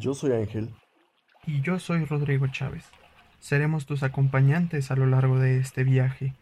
[0.00, 0.74] Yo soy Ángel.
[1.46, 2.84] Y yo soy Rodrigo Chávez.
[3.38, 6.34] Seremos tus acompañantes a lo largo de este viaje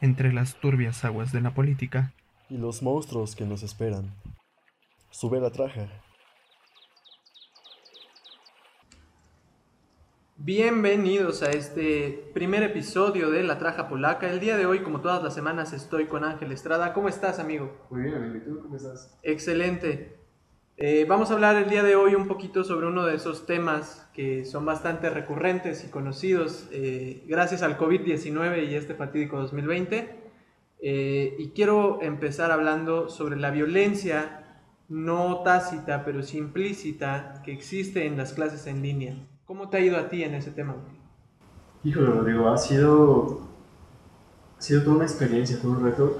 [0.00, 2.12] entre las turbias aguas de la política
[2.48, 4.14] y los monstruos que nos esperan.
[5.10, 5.88] Sube la traja.
[10.36, 14.30] Bienvenidos a este primer episodio de La Traja Polaca.
[14.30, 16.92] El día de hoy, como todas las semanas, estoy con Ángel Estrada.
[16.92, 17.76] ¿Cómo estás, amigo?
[17.90, 18.36] Muy bien, amigo.
[18.36, 19.18] ¿Y tú cómo estás?
[19.22, 20.19] Excelente.
[20.76, 24.08] Eh, vamos a hablar el día de hoy un poquito sobre uno de esos temas
[24.14, 30.20] que son bastante recurrentes y conocidos eh, gracias al COVID-19 y este fatídico 2020.
[30.82, 38.06] Eh, y quiero empezar hablando sobre la violencia no tácita, pero sí implícita que existe
[38.06, 39.28] en las clases en línea.
[39.44, 40.76] ¿Cómo te ha ido a ti en ese tema?
[41.84, 43.40] Híjole, Rodrigo, ha sido,
[44.58, 46.18] ha sido toda una experiencia, todo un reto.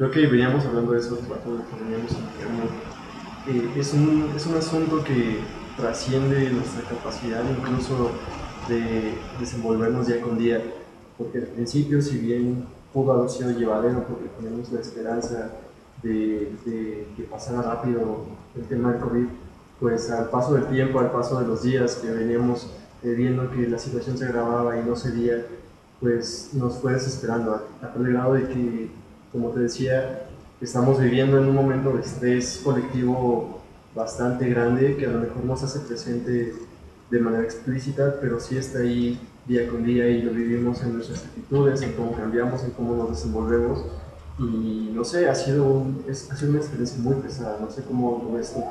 [0.00, 5.04] Creo que veníamos hablando de eso cuando veníamos en eh, es, un, es un asunto
[5.04, 5.40] que
[5.76, 8.10] trasciende nuestra capacidad incluso
[8.66, 10.62] de desenvolvernos día con día,
[11.18, 15.50] porque al principio, si bien pudo haber sido llevadero, porque tenemos la esperanza
[16.02, 18.24] de, de, que pasara rápido
[18.56, 19.26] el tema del COVID,
[19.80, 22.70] pues al paso del tiempo, al paso de los días que veníamos
[23.02, 25.44] eh, viendo que la situación se agravaba y no cedía,
[26.00, 29.00] pues nos fue desesperando a, a tal grado de que
[29.32, 30.26] como te decía,
[30.60, 33.60] estamos viviendo en un momento de estrés colectivo
[33.94, 36.54] bastante grande que a lo mejor no se hace presente
[37.10, 41.24] de manera explícita, pero sí está ahí día con día y lo vivimos en nuestras
[41.24, 43.84] actitudes, en cómo cambiamos, en cómo nos desenvolvemos.
[44.38, 47.82] Y no sé, ha sido, un, es, ha sido una experiencia muy pesada, no sé
[47.82, 48.62] cómo lo ves tú.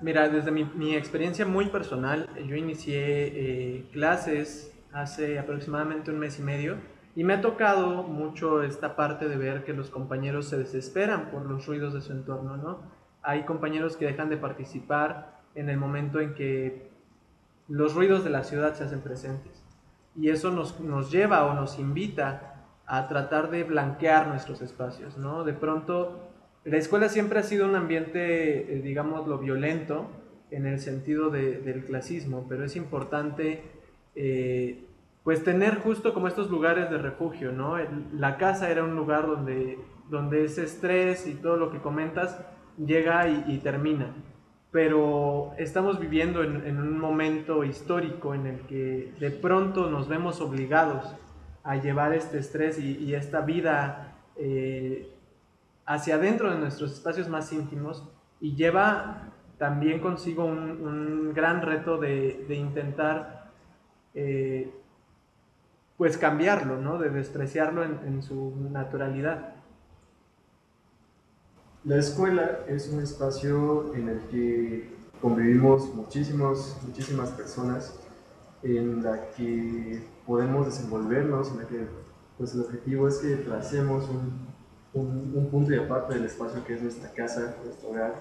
[0.00, 6.38] Mira, desde mi, mi experiencia muy personal, yo inicié eh, clases hace aproximadamente un mes
[6.38, 6.76] y medio
[7.14, 11.44] y me ha tocado mucho esta parte de ver que los compañeros se desesperan por
[11.44, 12.80] los ruidos de su entorno, ¿no?
[13.22, 16.90] Hay compañeros que dejan de participar en el momento en que
[17.68, 19.62] los ruidos de la ciudad se hacen presentes.
[20.16, 25.44] Y eso nos, nos lleva o nos invita a tratar de blanquear nuestros espacios, ¿no?
[25.44, 26.30] De pronto,
[26.64, 30.08] la escuela siempre ha sido un ambiente, eh, digamos, lo violento
[30.50, 33.62] en el sentido de, del clasismo, pero es importante
[34.14, 34.86] eh,
[35.24, 37.76] pues tener justo como estos lugares de refugio, ¿no?
[38.12, 39.78] La casa era un lugar donde,
[40.08, 42.40] donde ese estrés y todo lo que comentas
[42.76, 44.14] llega y, termina.
[44.72, 51.14] Pero estamos viviendo en, un momento histórico en el que de pronto nos vemos obligados
[51.62, 55.08] a llevar este estrés y, esta vida eh,
[55.86, 58.08] hacia adentro de nuestros espacios más íntimos
[58.40, 59.28] y lleva
[59.58, 63.50] también consigo un, gran reto de, intentar
[64.14, 64.70] eh,
[65.96, 66.98] pues cambiarlo, ¿no?
[66.98, 69.54] De despreciarlo en, su naturalidad.
[71.84, 77.94] La escuela es un espacio en el que convivimos muchísimos, muchísimas personas,
[78.62, 81.86] en la que podemos desenvolvernos, en la que
[82.38, 84.46] pues el objetivo es que tracemos un,
[84.94, 88.14] un, punto y aparte del espacio que es nuestra casa, nuestro hogar,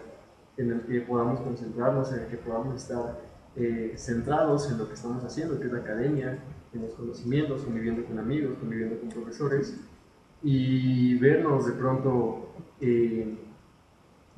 [0.57, 3.19] en el que podamos concentrarnos, en el que podamos estar
[3.55, 6.39] eh, centrados en lo que estamos haciendo, que es la academia,
[6.73, 9.79] en los conocimientos, conviviendo con amigos, conviviendo con profesores,
[10.43, 13.37] y vernos de pronto, eh,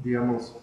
[0.04, 0.58] digamos,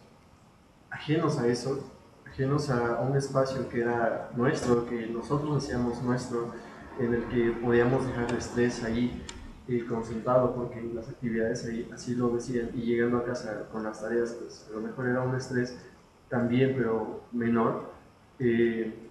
[0.91, 1.91] ajenos a eso,
[2.27, 6.53] ajenos a, un espacio que era nuestro, que nosotros hacíamos nuestro,
[6.99, 9.23] en el que podíamos dejar el estrés ahí
[9.69, 14.01] eh, concentrado porque las actividades ahí así lo decían y llegando a casa con las
[14.01, 15.79] tareas pues a lo mejor era un estrés
[16.29, 17.93] también pero menor
[18.41, 19.10] eh,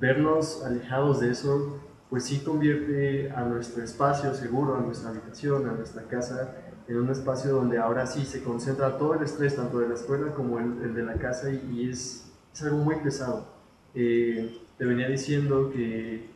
[0.00, 5.72] vernos alejados de eso, pues sí convierte a nuestro espacio seguro, a nuestra habitación, a
[5.72, 6.54] nuestra casa,
[6.86, 10.32] en un espacio donde ahora sí se concentra todo el estrés, tanto de la escuela
[10.32, 13.46] como el, de la casa, y, es, es, algo muy pesado.
[13.94, 16.28] Eh, te venía diciendo que,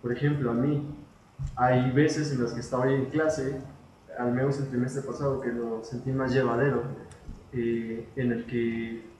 [0.00, 0.82] por ejemplo, a mí,
[1.56, 3.60] hay veces en las que estaba en clase,
[4.18, 6.82] al menos el trimestre pasado, que lo sentí más llevadero,
[7.52, 9.11] eh, en el que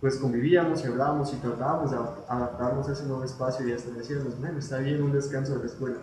[0.00, 1.96] pues convivíamos y hablábamos y tratábamos de
[2.28, 5.66] adaptarnos a ese nuevo espacio y hasta decíamos, bueno, está bien un descanso de la
[5.66, 5.96] escuela.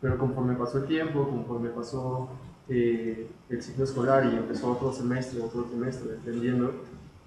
[0.00, 2.28] Pero conforme pasó el tiempo, conforme pasó
[2.68, 6.72] eh, el ciclo escolar y empezó otro semestre, otro trimestre, dependiendo,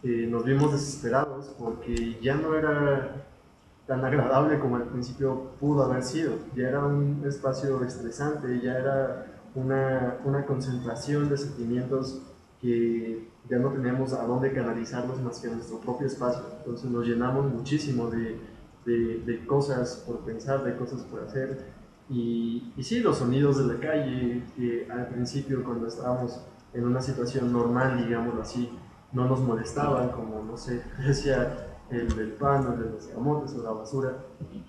[0.03, 3.25] eh, nos vimos desesperados porque ya no era
[3.85, 6.33] tan agradable como al principio pudo haber sido.
[6.55, 9.25] Ya era un espacio estresante, ya era
[9.55, 12.21] una, una concentración de sentimientos
[12.61, 16.43] que ya no tenemos a dónde canalizarlos más que en nuestro propio espacio.
[16.59, 18.39] Entonces nos llenamos muchísimo de,
[18.85, 21.65] de, cosas por pensar, de cosas por hacer.
[22.09, 26.39] Y, y, sí, los sonidos de la calle, que al principio cuando estábamos
[26.73, 28.69] en una situación normal, digámoslo así,
[29.11, 33.55] no nos molestaban, como, no sé, decía el del pan, o el de los camotes
[33.55, 34.13] o la basura.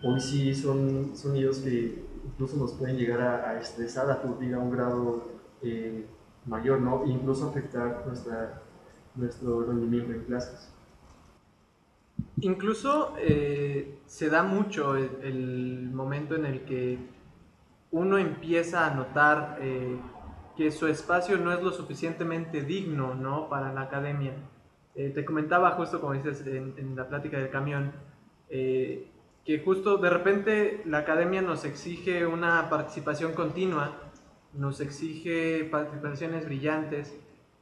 [0.03, 4.59] Hoy sí son sonidos que incluso nos pueden llegar a, a estresar, a aturdir a
[4.59, 5.25] un grado
[5.63, 6.07] eh,
[6.47, 7.05] mayor, ¿no?
[7.05, 8.60] E incluso afectar nuestra,
[9.15, 10.73] nuestro rendimiento en clases.
[12.43, 16.99] Incluso eh, se da mucho el, momento en el que
[17.91, 19.99] uno empieza a notar eh,
[20.57, 23.49] que su espacio no es lo suficientemente digno ¿no?
[23.49, 24.33] para la academia.
[24.95, 27.93] Eh, te comentaba justo como dices en, la plática del camión,
[28.49, 34.11] que justo de repente la academia nos exige una participación continua,
[34.55, 37.17] nos exige participaciones brillantes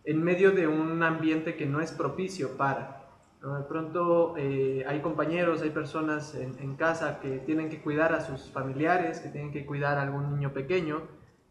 [0.09, 3.05] en medio de un ambiente que no es propicio para.
[3.43, 8.51] De pronto eh, hay compañeros, hay personas en, casa que tienen que cuidar a sus
[8.51, 11.03] familiares, que tienen que cuidar a algún niño pequeño,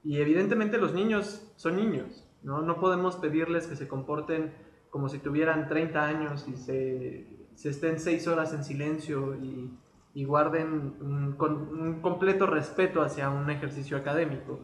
[0.04, 2.63] y evidentemente los niños son niños, ¿no?
[2.63, 4.51] No podemos pedirles que se comporten
[4.89, 9.71] como si tuvieran 30 años y se, se estén 6 horas en silencio y,
[10.15, 14.62] y guarden un, un, completo respeto hacia un ejercicio académico.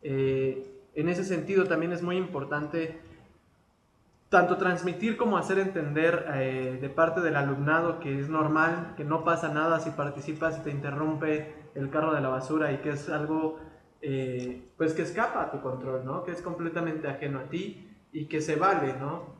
[0.00, 3.12] Eh, en ese sentido también es muy importante
[4.28, 9.24] tanto transmitir como hacer entender eh, de parte del alumnado que es normal, que no
[9.24, 13.08] pasa nada si participas y te interrumpe el carro de la basura y que es
[13.08, 13.58] algo
[14.00, 16.24] eh, pues que escapa a tu control, ¿no?
[16.24, 18.94] que es completamente ajeno a ti y que se vale.
[18.98, 19.34] ¿no?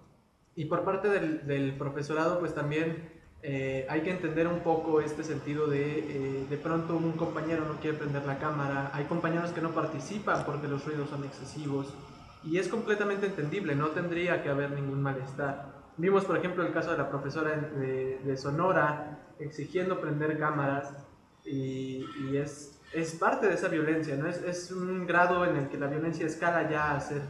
[0.54, 3.10] Y por parte del, profesorado pues también
[3.42, 7.98] eh, hay que entender un poco este sentido de de pronto un compañero no quiere
[7.98, 11.92] prender la cámara, hay compañeros que no participan porque los ruidos son excesivos
[12.44, 15.72] y es completamente entendible, no tendría que haber ningún malestar.
[15.96, 20.92] Vimos, por ejemplo, el caso de la profesora de, Sonora exigiendo prender cámaras
[21.44, 22.04] y,
[22.36, 24.26] es, es, parte de esa violencia, ¿no?
[24.28, 27.22] Es, es, un grado en el que la violencia escala ya a ser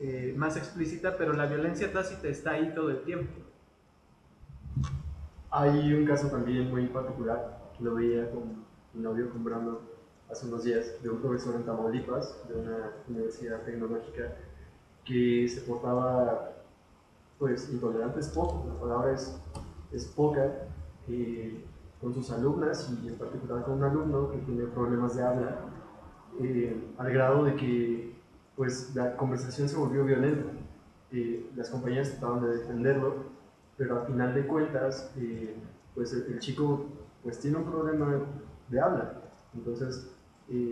[0.00, 3.32] eh, más explícita, pero la violencia tácita está ahí todo el tiempo.
[5.50, 9.94] Hay un caso también muy particular, lo veía con mi novio, con Brando,
[10.30, 14.36] hace unos días de un profesor en Tamaulipas, de una universidad tecnológica,
[15.04, 16.52] que se portaba,
[17.38, 19.38] pues, intolerante es poco, la palabra es,
[19.92, 20.50] es poca,
[21.08, 21.64] eh,
[22.00, 25.58] con sus alumnas y en particular con un alumno que tiene problemas de habla,
[26.40, 28.14] eh, al grado de que,
[28.56, 30.50] pues, la conversación se volvió violenta.
[31.12, 33.14] Eh, las compañeras trataban de defenderlo,
[33.76, 35.12] pero al final de cuentas,
[35.94, 36.86] pues, el, el chico,
[37.22, 38.22] pues, tiene un problema
[38.68, 39.20] de habla.
[39.54, 40.13] Entonces,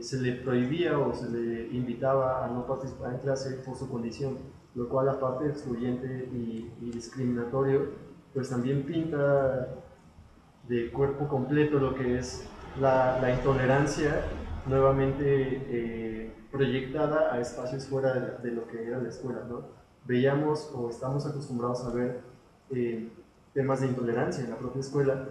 [0.00, 4.38] se le prohibía o se le invitaba a no participar en clase por su condición,
[4.74, 7.90] lo cual aparte de excluyente y, discriminatorio,
[8.34, 9.68] pues también pinta
[10.68, 12.46] de cuerpo completo lo que es
[12.80, 14.22] la, intolerancia
[14.66, 19.40] nuevamente eh, proyectada a espacios fuera de, lo que era la escuela.
[20.04, 22.20] Veíamos o estamos acostumbrados a ver
[22.70, 23.08] eh,
[23.54, 25.28] temas de intolerancia en la propia escuela,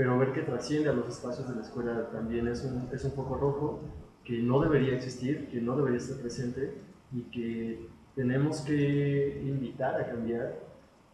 [0.00, 3.10] pero ver que trasciende a los espacios de la escuela también es un, es un
[3.10, 3.82] poco rojo
[4.24, 6.72] que no debería existir, que no debería estar presente
[7.12, 10.58] y que tenemos que invitar a cambiar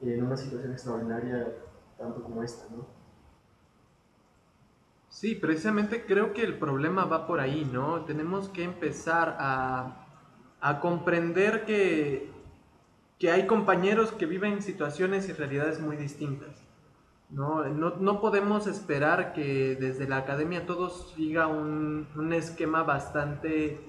[0.02, 1.48] en una situación extraordinaria
[1.98, 2.86] tanto como esta, ¿no?
[5.08, 8.04] Sí, precisamente creo que el problema va por ahí, ¿no?
[8.04, 10.06] Tenemos que empezar a,
[10.60, 12.30] a comprender que,
[13.18, 16.65] que hay compañeros que viven situaciones y realidades muy distintas
[17.30, 23.80] no, no, podemos esperar que desde la academia todo siga un, esquema bastante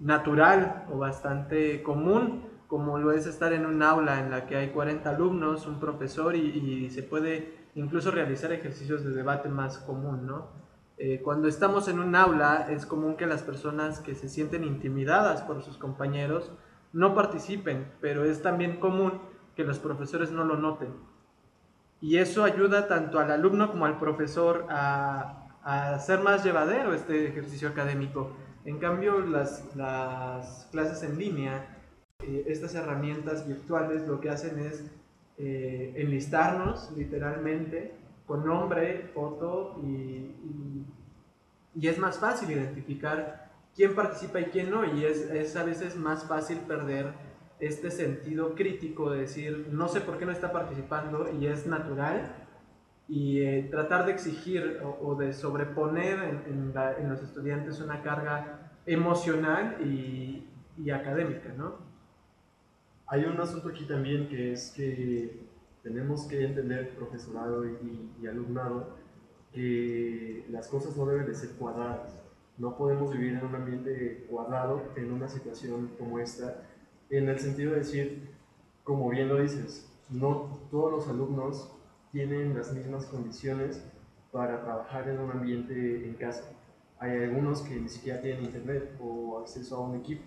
[0.00, 4.70] natural o bastante común, como lo es estar en un aula en la que hay
[4.70, 10.48] 40 alumnos, un profesor y, se puede incluso realizar ejercicios de debate más común, ¿no?
[10.96, 15.42] Eh, cuando estamos en un aula es común que las personas que se sienten intimidadas
[15.42, 16.52] por sus compañeros
[16.92, 19.20] no participen, pero es también común
[19.56, 21.13] que los profesores no lo noten
[22.04, 27.28] y eso ayuda tanto al alumno como al profesor a, a hacer más llevadero este
[27.28, 28.36] ejercicio académico.
[28.66, 31.78] En cambio, las, las clases en línea,
[32.22, 34.84] eh, estas herramientas virtuales lo que hacen es
[35.38, 37.94] eh, enlistarnos literalmente
[38.26, 40.84] con nombre, foto y,
[41.74, 45.96] y, es más fácil identificar quién participa y quién no y es, es a veces
[45.96, 47.14] más fácil perder
[47.66, 52.44] este sentido crítico de decir, no sé por qué no está participando y es natural,
[53.08, 56.72] y eh, tratar de exigir o, de sobreponer en,
[57.08, 60.48] los estudiantes una carga emocional y,
[60.90, 61.76] académica, ¿no?
[63.06, 65.46] Hay un asunto aquí también que es que
[65.82, 68.96] tenemos que entender, profesorado y, y alumnado,
[69.52, 72.16] que las cosas no deben de ser cuadradas.
[72.58, 76.62] No podemos vivir en un ambiente cuadrado en una situación como esta
[77.16, 78.28] en el sentido de decir,
[78.82, 81.70] como bien lo dices, no todos los alumnos
[82.12, 83.82] tienen las mismas condiciones
[84.32, 86.44] para trabajar en un ambiente en casa.
[86.98, 90.24] Hay algunos que ni siquiera tienen internet o acceso a un equipo.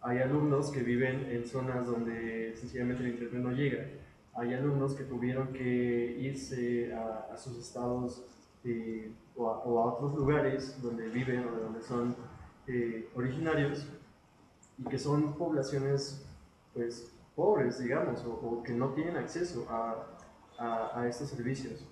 [0.00, 3.86] Hay alumnos que viven en zonas donde sencillamente el internet no llega.
[4.34, 8.24] Hay alumnos que tuvieron que irse a, sus estados
[8.64, 12.16] eh, o, a, otros lugares donde viven o de donde son
[12.66, 13.86] eh, originarios
[14.78, 16.24] y que son poblaciones
[16.74, 20.06] pues pobres, digamos, o, que no tienen acceso a,
[20.58, 21.84] a, estos servicios.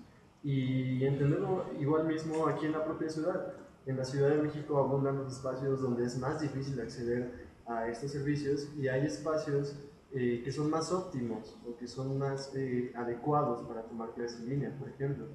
[0.43, 3.53] Y entenderlo igual mismo aquí en la propia ciudad.
[3.85, 8.11] En la Ciudad de México abundan los espacios donde es más difícil acceder a estos
[8.11, 9.75] servicios y hay espacios
[10.13, 14.49] eh, que son más óptimos o que son más eh, adecuados para tomar clases en
[14.49, 15.25] línea, por ejemplo.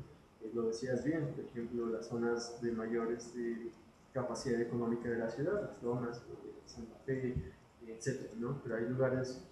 [0.40, 3.71] Eh, lo decías bien, por ejemplo, las zonas de mayor este,
[4.12, 6.23] capacidad económica de la ciudad, las zonas,
[6.66, 7.52] Santa Fe,
[7.87, 8.33] etc.
[8.38, 8.61] ¿no?
[8.62, 9.42] Pero hay lugares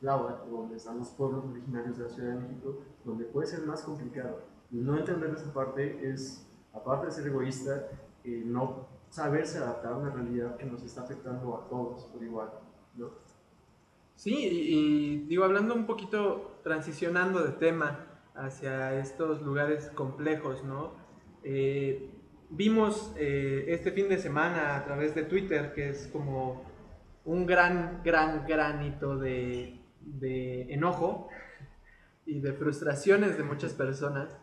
[0.00, 4.42] donde están los pueblos originarios de la Ciudad de México, donde puede ser más complicado.
[4.70, 7.88] No entender esa parte es, aparte de ser egoísta,
[8.24, 12.50] eh, no saberse adaptar a una realidad que nos está afectando a todos por igual.
[14.16, 20.92] Sí, y, digo, hablando un poquito, transicionando de tema hacia estos lugares complejos, ¿no?
[21.42, 22.10] Eh,
[22.50, 26.64] vimos eh, este fin de semana a través de Twitter, que es como
[27.24, 31.28] un gran, gran granito de, de enojo
[32.24, 34.36] y de frustraciones de muchas personas,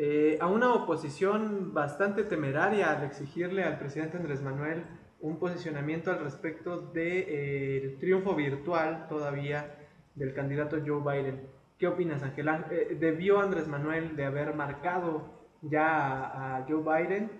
[0.00, 4.84] eh, a una oposición bastante temeraria al exigirle al presidente Andrés Manuel
[5.20, 9.74] un posicionamiento al respecto del de, eh, triunfo virtual todavía
[10.14, 11.48] del candidato Joe Biden.
[11.78, 12.48] ¿Qué opinas, Ángel?
[12.70, 17.30] Eh, ¿Debió Andrés Manuel de haber marcado ya a, Joe Biden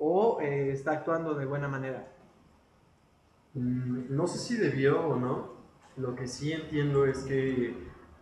[0.00, 2.08] o está actuando de buena manera?
[3.54, 5.60] Mm, no sé si debió o no.
[5.96, 7.74] Lo que sí entiendo es que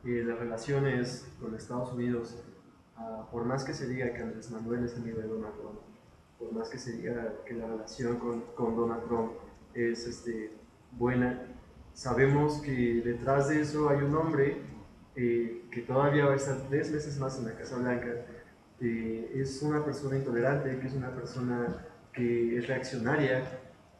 [0.04, 2.42] las relaciones con Estados Unidos,
[2.96, 5.78] ah, por más que se diga que Andrés Manuel es amigo de Donald Trump,
[6.38, 9.32] por más que se diga que la relación con, con Donald Trump
[9.74, 10.52] es este,
[10.92, 11.46] buena,
[11.92, 14.62] sabemos que detrás de eso hay un hombre
[15.16, 18.06] eh, que todavía va a estar tres meses más en la Casa Blanca.
[18.80, 23.42] Eh, es una persona intolerante, que es una persona que es reaccionaria,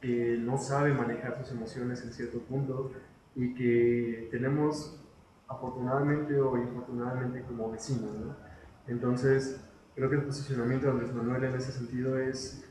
[0.01, 2.93] que no sabe manejar sus emociones en cierto punto
[3.35, 5.01] y que tenemos
[5.49, 8.15] afortunadamente o infortunadamente como vecinos.
[8.17, 8.37] ¿no?
[8.87, 9.61] Entonces,
[9.95, 12.65] creo que el posicionamiento de Andrés Manuel en ese sentido es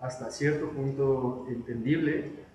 [0.00, 2.46] hasta cierto punto entendible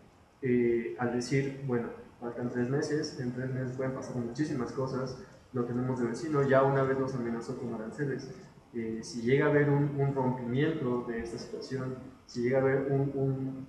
[0.42, 5.18] eh, al decir, bueno, faltan tres meses, en tres meses pueden pasar muchísimas cosas,
[5.52, 8.30] lo tenemos de vecino, ya una vez nos amenazó con aranceles.
[8.76, 12.92] Eh, si llega a haber un, un, rompimiento de esta situación, si llega a haber
[12.92, 13.68] un, un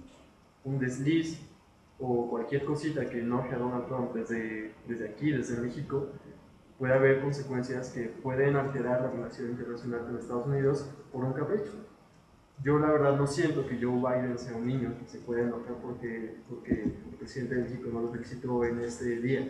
[0.64, 1.38] un desliz
[1.99, 6.08] o cualquier cosita que enoje a Donald Trump desde, desde aquí, desde México,
[6.78, 11.73] puede haber consecuencias que pueden alterar la relación internacional con Estados Unidos por un capricho.
[12.62, 15.76] Yo la verdad no siento que Joe Biden sea un niño que se puede enojar
[15.82, 19.49] porque, porque el presidente de México no lo felicitó en este día.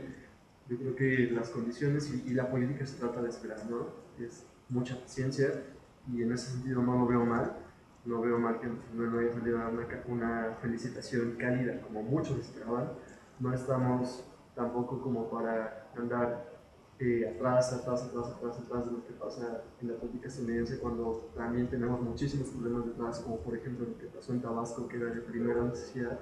[0.69, 3.89] Yo creo que las condiciones y, y la política se trata de esperar, ¿no?
[4.19, 5.65] Es mucha paciencia
[6.13, 7.65] y en ese sentido no lo veo mal
[8.05, 12.93] no veo mal que no haya salido a dar una, felicitación cálida como muchos esperaban.
[13.41, 16.53] No estamos tampoco como para andar
[16.99, 21.33] eh, atrás, atrás, atrás, atrás, atrás de lo que pasa en la política estadounidense cuando
[21.35, 25.07] también tenemos muchísimos problemas detrás, como por ejemplo lo que pasó en Tabasco, que era
[25.07, 26.21] de primera necesidad,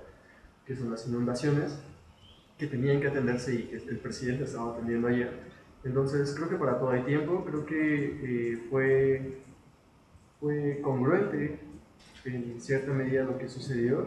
[0.64, 1.78] que son las inundaciones,
[2.56, 5.51] que tenían que atenderse y que el presidente estaba atendiendo ayer.
[5.84, 9.42] Entonces creo que para todo hay tiempo, creo que eh, fue,
[10.40, 11.60] fue congruente
[12.24, 14.06] en cierta medida lo que sucedió.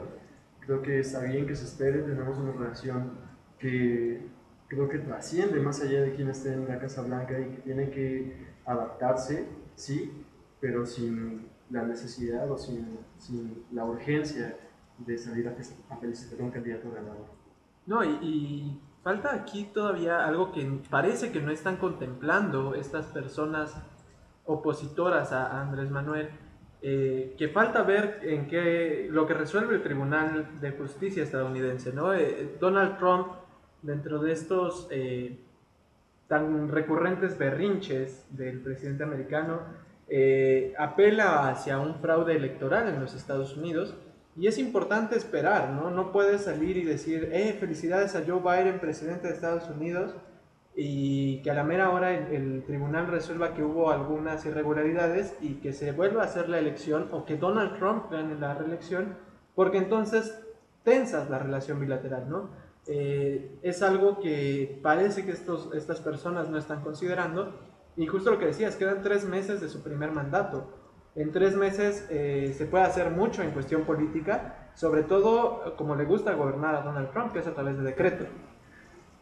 [0.61, 3.11] Creo que está bien que se espere, tenemos una relación
[3.59, 4.21] que
[4.67, 7.89] creo que trasciende más allá de quien esté en la Casa Blanca y que tiene
[7.89, 10.11] que adaptarse, sí,
[10.59, 14.57] pero sin la necesidad o sin, sin la urgencia
[14.97, 17.25] de salir a, felicitar a un candidato ganador.
[17.85, 23.71] No, y, y, falta aquí todavía algo que parece que no están contemplando estas personas
[24.45, 26.29] opositoras a Andrés Manuel,
[26.81, 32.15] eh, que falta ver en qué lo que resuelve el Tribunal de Justicia estadounidense, ¿no?
[32.15, 33.27] Eh, Donald Trump,
[33.83, 35.37] dentro de estos eh,
[36.27, 39.59] tan recurrentes berrinches del presidente americano,
[40.79, 43.95] apela hacia un fraude electoral en los Estados Unidos
[44.35, 45.89] y es importante esperar, ¿no?
[45.89, 50.15] No puedes salir y decir, eh, felicidades a Joe Biden, presidente de Estados Unidos,
[50.75, 55.71] y que a la mera hora el, tribunal resuelva que hubo algunas irregularidades y que
[55.71, 59.15] se vuelva a hacer la elección o que Donald Trump gane la reelección,
[59.55, 60.37] porque entonces
[60.83, 62.49] tensas la relación bilateral, ¿no?
[62.87, 67.53] eh, es algo que parece que estos, estas personas no están considerando.
[67.97, 70.67] Y justo lo que decías, quedan tres meses de su primer mandato.
[71.15, 76.03] En tres meses eh, se puede hacer mucho en cuestión política, sobre todo como le
[76.03, 78.25] gusta gobernar a Donald Trump, que es a través de decreto.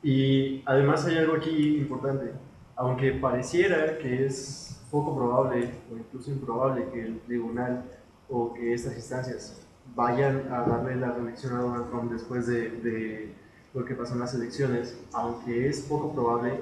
[0.01, 2.31] Y además hay algo aquí importante.
[2.75, 7.83] Aunque pareciera que es poco probable o incluso improbable que el tribunal
[8.27, 13.33] o que estas instancias vayan a darle la reelección a Donald Trump después de, de
[13.73, 16.59] lo que pasó en las elecciones, aunque es poco probable,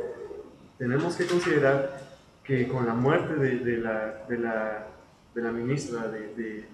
[0.77, 2.01] tenemos que considerar
[2.43, 4.87] que con la muerte de, de, la, de la,
[5.33, 6.65] de la, ministra de,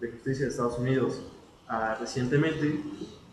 [0.00, 1.22] de, Justicia de Estados Unidos
[1.68, 2.80] uh, recientemente,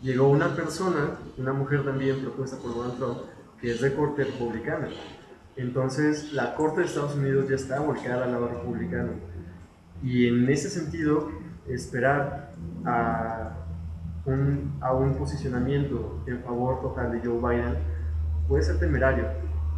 [0.02, 3.18] llegó una persona, una mujer también propuesta por Donald Trump,
[3.60, 4.88] que es de corte republicana.
[5.56, 9.12] Entonces, la Corte de Estados Unidos ya está volcada al lado republicano.
[10.02, 11.30] Y en ese sentido,
[11.68, 12.52] esperar
[12.84, 13.56] a
[14.24, 17.78] un, a un posicionamiento en favor total de Joe Biden
[18.48, 19.26] puede ser temerario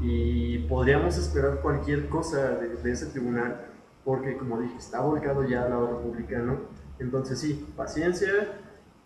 [0.00, 2.50] y podríamos esperar cualquier cosa
[2.82, 3.66] de, ese tribunal
[4.06, 6.60] porque como dije está volcado ya al lado republicano
[6.98, 8.30] entonces sí, paciencia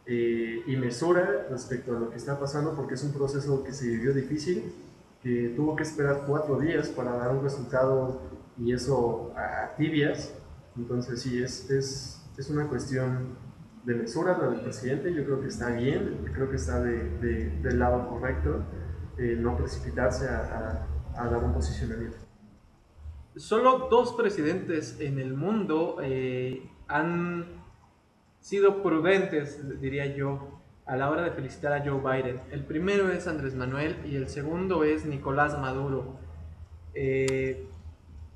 [0.07, 3.89] eh, y mesura respecto a lo que está pasando porque es un proceso que se
[3.89, 4.73] vivió difícil
[5.21, 8.21] que tuvo que esperar cuatro días para dar un resultado
[8.57, 10.35] y eso a tibias
[10.77, 13.37] entonces sí, es, es, es una cuestión
[13.85, 17.79] de mesura la del presidente, yo creo que está bien, creo que está de, del
[17.79, 18.63] lado correcto,
[19.19, 22.17] eh, no precipitarse a, a, dar un posicionamiento.
[23.37, 27.47] Solo dos presidentes en el mundo eh, han
[28.41, 32.41] sido prudentes, diría yo, a la hora de felicitar a Joe Biden.
[32.51, 36.19] El primero es Andrés Manuel y el segundo es Nicolás Maduro.
[36.95, 37.69] Eh,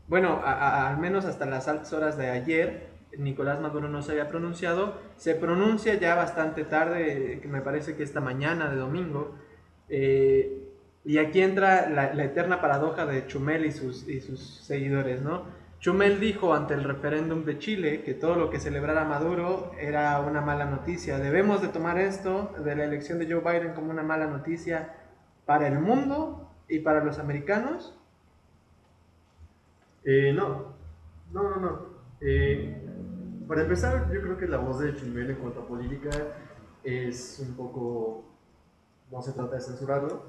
[0.07, 5.01] bueno, al menos hasta las altas horas de ayer, Nicolás Maduro no se había pronunciado,
[5.17, 9.35] se pronuncia ya bastante tarde, que me parece que esta mañana de domingo,
[9.89, 10.64] eh,
[11.05, 15.43] y aquí entra la, eterna paradoja de Chumel y sus, y sus seguidores, ¿no?
[15.85, 20.41] Chumel dijo ante el referéndum de Chile que todo lo que celebrara Maduro era una
[20.41, 21.19] mala noticia.
[21.19, 24.95] Debemos de tomar esto de la elección de Joe Biden como una mala noticia
[25.45, 27.95] para el mundo y para los americanos.
[30.05, 30.75] Eh, no,
[31.33, 31.87] no, no, no.
[32.23, 32.81] Eh,
[33.47, 36.11] para empezar, yo creo que la voz de Chumel en cuanto a política
[36.83, 38.25] es un poco.
[39.11, 40.25] No se trata de censurarlo,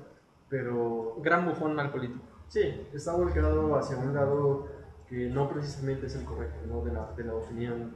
[0.56, 1.18] pero.
[1.22, 2.24] Gran bufón mal político.
[2.48, 4.68] Sí, está volcado hacia un lado
[5.10, 6.82] que no precisamente es el correcto ¿no?
[6.82, 7.94] de, la, de la opinión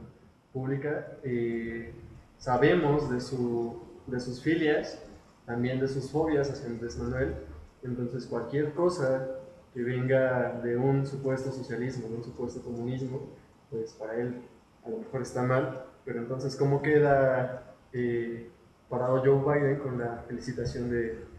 [0.52, 1.16] pública.
[1.22, 1.94] Eh,
[2.36, 5.02] sabemos de, su, de sus filias,
[5.46, 7.34] también de sus fobias hacia Andrés Manuel.
[7.82, 9.26] Entonces, cualquier cosa
[9.72, 13.22] que venga de un supuesto socialismo, de un supuesto comunismo,
[13.70, 14.42] pues para él
[14.84, 18.50] a lo mejor está mal, pero entonces, ¿cómo queda eh,
[18.90, 21.30] parado Joe Biden con la felicitación de,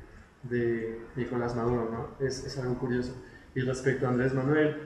[0.43, 1.89] de Nicolás Maduro?
[1.91, 2.25] ¿no?
[2.25, 3.13] Es, es, algo curioso.
[3.53, 4.77] Y respecto a Andrés Manuel,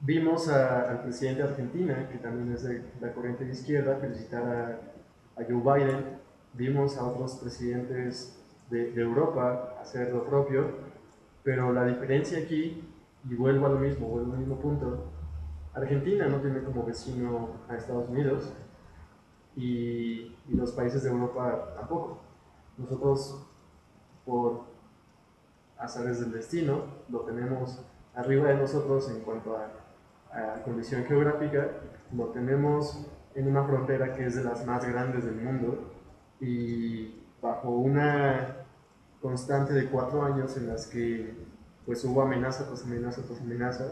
[0.00, 4.80] vimos al presidente de Argentina, que también es de la corriente de izquierda, felicitar
[5.36, 6.18] a, Joe Biden.
[6.52, 8.38] Vimos a otros presidentes
[8.70, 10.66] de, Europa hacer lo propio,
[11.42, 12.84] pero la diferencia aquí,
[13.28, 15.10] y vuelvo a lo mismo, vuelvo al mismo punto,
[15.74, 18.52] Argentina no tiene como vecino a Estados Unidos
[19.56, 22.18] y, los países de Europa tampoco.
[22.76, 23.46] Nosotros,
[24.24, 24.73] por
[25.84, 27.80] azares del destino, lo tenemos
[28.14, 29.70] arriba de nosotros en cuanto a,
[30.64, 31.68] condición geográfica,
[32.12, 35.92] lo tenemos en una frontera que es de las más grandes del mundo
[36.40, 38.56] y bajo una
[39.22, 41.36] constante de cuatro años en las que
[41.86, 43.84] pues hubo amenaza tras amenaza tras amenaza,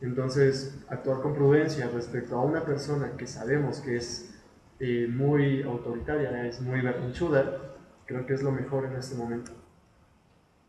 [0.00, 4.34] entonces, actuar con prudencia respecto a una persona que sabemos que es
[4.78, 7.58] eh, muy autoritaria, es muy berrinchuda,
[8.06, 9.52] creo que es lo mejor en este momento.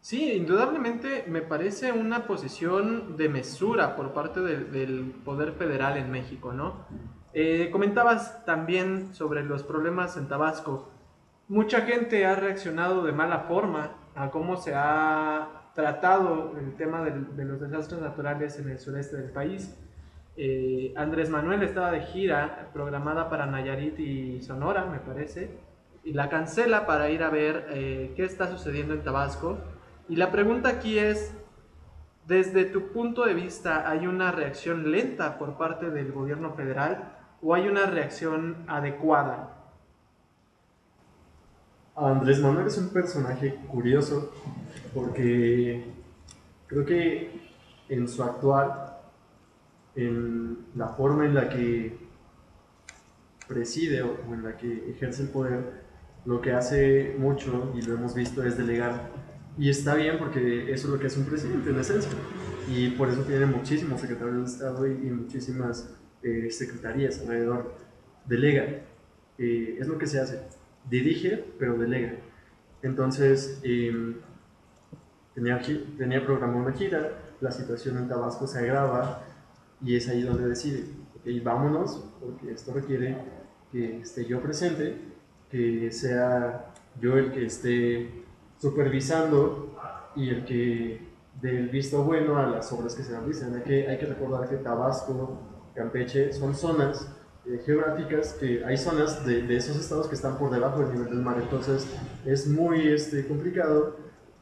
[0.01, 6.53] Sí, indudablemente me parece una posición de mesura por parte del, Poder Federal en México,
[6.53, 6.87] ¿no?
[7.33, 10.89] Eh, comentabas también sobre los problemas en Tabasco.
[11.47, 17.45] Mucha gente ha reaccionado de mala forma a cómo se ha tratado el tema de,
[17.45, 19.77] los desastres naturales en el sureste del país.
[20.35, 25.59] Eh, Andrés Manuel estaba de gira programada para Nayarit y Sonora, me parece,
[26.03, 29.59] y la cancela para ir a ver eh, qué está sucediendo en Tabasco.
[30.11, 31.31] Y la pregunta aquí es,
[32.27, 37.55] desde tu punto de vista, ¿hay una reacción lenta por parte del gobierno federal o
[37.55, 39.71] hay una reacción adecuada?
[41.95, 44.33] Andrés Manuel es un personaje curioso
[44.93, 45.85] porque
[46.67, 47.49] creo que
[47.87, 48.97] en su actual,
[49.95, 51.97] en la forma en la que
[53.47, 55.83] preside o en la que ejerce el poder,
[56.25, 59.30] lo que hace mucho, y lo hemos visto, es delegar.
[59.57, 62.11] Y está bien porque eso es lo que hace un presidente en esencia.
[62.69, 65.89] Y por eso tiene muchísimos secretarios de Estado y, muchísimas
[66.23, 67.75] eh, secretarías alrededor.
[68.25, 68.63] Delega.
[69.37, 70.41] Eh, es lo que se hace.
[70.89, 72.13] Dirige, pero delega.
[72.81, 74.15] Entonces, em,
[75.35, 75.61] tenía,
[75.97, 77.11] tenía programada una gira,
[77.41, 79.23] la situación en Tabasco se agrava
[79.83, 80.85] y es ahí donde decide,
[81.15, 83.17] ok, vámonos, porque esto requiere
[83.71, 84.95] que esté yo presente,
[85.49, 88.23] que sea yo el que esté
[88.61, 89.75] supervisando
[90.15, 91.09] y el que
[91.41, 93.55] dé el visto bueno a las obras que se realicen.
[93.55, 95.39] Hay que, hay que recordar que Tabasco,
[95.73, 97.07] Campeche son zonas
[97.45, 101.09] eh, geográficas que hay zonas de, de, esos estados que están por debajo del nivel
[101.09, 101.87] del mar, entonces
[102.25, 103.95] es muy este, complicado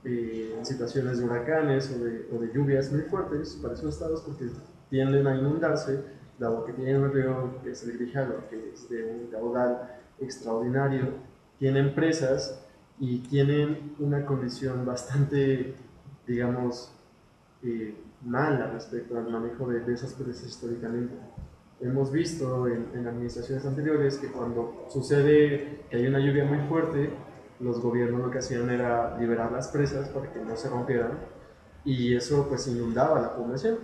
[0.03, 4.21] eh, en situaciones de huracanes o de, o de, lluvias muy fuertes para esos estados
[4.21, 4.47] porque
[4.89, 6.03] tienden a inundarse,
[6.39, 11.13] dado que tienen un río que es el Grijalo, que es de un caudal extraordinario,
[11.57, 12.65] tienen presas
[12.99, 15.75] y tienen una condición bastante,
[16.27, 16.91] digamos,
[17.63, 21.13] eh, mala respecto al manejo de, de esas presas históricamente.
[21.79, 27.09] Hemos visto en, en, administraciones anteriores que cuando sucede que hay una lluvia muy fuerte,
[27.61, 31.11] los gobiernos lo que hacían era liberar las presas para que no se rompieran
[31.85, 33.77] y eso pues inundaba la población.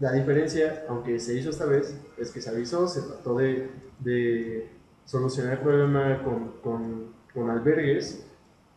[0.00, 4.70] La diferencia, aunque se hizo esta vez, es que se avisó, se trató de, de
[5.04, 8.27] solucionar el problema con, con, con albergues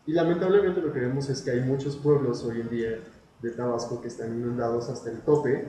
[0.06, 3.00] y lamentablemente lo que vemos es que hay muchos pueblos hoy en día
[3.42, 5.68] de Tabasco que están inundados hasta el tope,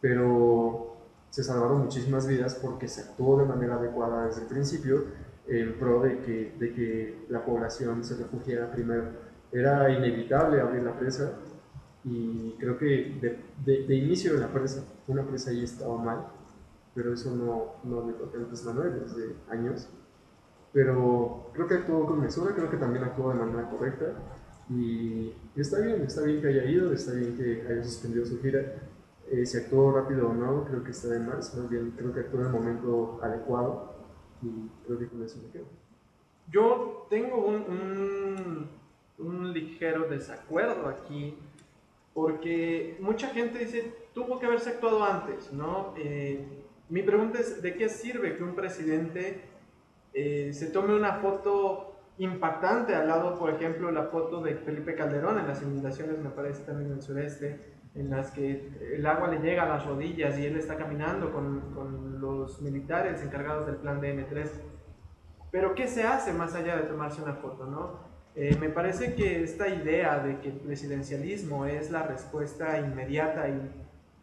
[0.00, 0.96] pero
[1.30, 5.04] se salvaron muchísimas vidas porque se actuó de manera adecuada desde el principio
[5.48, 9.04] en pro de que, de que la población se refugiara primero.
[9.50, 11.32] Era inevitable abrir la presa
[12.04, 13.18] y creo que
[13.64, 16.26] de, de, inicio de la presa, una presa ahí estaba mal,
[16.94, 19.88] pero eso no, no le toca a Manuel desde años.
[20.72, 24.06] Pero creo que actuó con mesura, creo que también actuó de manera correcta
[24.70, 28.60] y está bien, está bien que haya ido, está bien que haya suspendido su gira
[29.30, 32.20] eh, si actuó rápido o no, creo que está de más, más bien creo que
[32.20, 33.94] actuó en el momento adecuado
[34.42, 35.64] y creo que con eso me quedo.
[36.50, 38.68] Yo tengo un, un,
[39.18, 41.38] un ligero desacuerdo aquí
[42.12, 45.94] porque mucha gente dice, tuvo que haberse actuado antes, ¿no?
[45.96, 46.46] Eh,
[46.90, 49.40] mi pregunta es, ¿de qué sirve que un presidente
[50.14, 55.38] eh, se tome una foto impactante al lado, por ejemplo, la foto de Felipe Calderón
[55.38, 59.38] en las inundaciones, me parece también en el sureste, en las que el agua le
[59.40, 64.00] llega a las rodillas y él está caminando con, con los militares encargados del plan
[64.00, 64.48] DN3.
[65.50, 67.66] Pero ¿qué se hace más allá de tomarse una foto?
[67.66, 68.12] ¿no?
[68.34, 73.70] Eh, me parece que esta idea de que el presidencialismo es la respuesta inmediata y,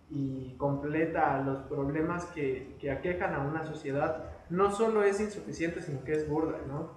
[0.09, 5.81] y completa a los problemas que, que, aquejan a una sociedad no solo es insuficiente,
[5.81, 6.57] sino que es burda.
[6.67, 6.91] ¿no?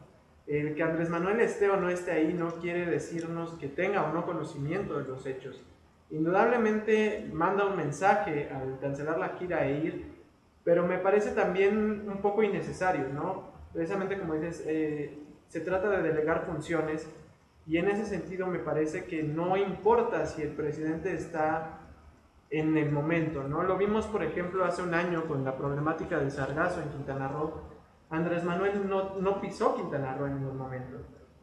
[0.46, 4.12] El que Andrés Manuel esté o no esté ahí no quiere decirnos que tenga o
[4.12, 5.62] no conocimiento de los hechos
[6.12, 10.12] indudablemente manda un mensaje al cancelar la gira e ir,
[10.62, 13.50] pero me parece también un poco innecesario, ¿no?
[13.72, 17.08] Precisamente como dices, eh, se trata de delegar funciones
[17.66, 21.80] y en ese sentido me parece que no importa si el presidente está
[22.52, 23.62] en el momento, ¿no?
[23.62, 27.62] Lo vimos, por ejemplo, hace un año con la problemática del sargazo en Quintana Roo.
[28.10, 30.98] Andrés Manuel no, no pisó Quintana Roo en ningún momento.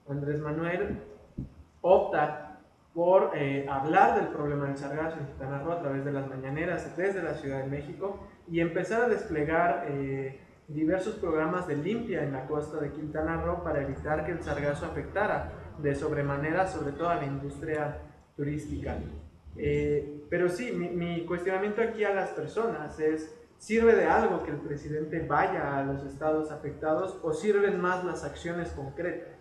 [0.08, 1.02] Andrés Manuel
[1.82, 2.60] opta
[2.93, 6.95] por eh, hablar del problema del sargazo en Quintana Roo a través de las mañaneras
[6.95, 12.34] desde la Ciudad de México y empezar a desplegar eh, diversos programas de limpia en
[12.34, 17.10] la costa de Quintana Roo para evitar que el sargazo afectara de sobremanera sobre todo
[17.10, 17.98] a la industria
[18.36, 18.95] turística.
[19.56, 24.52] Eh, pero sí, mi, mi cuestionamiento aquí a las personas es, ¿sirve de algo que
[24.52, 29.39] el presidente vaya a los estados afectados o sirven más las acciones concretas?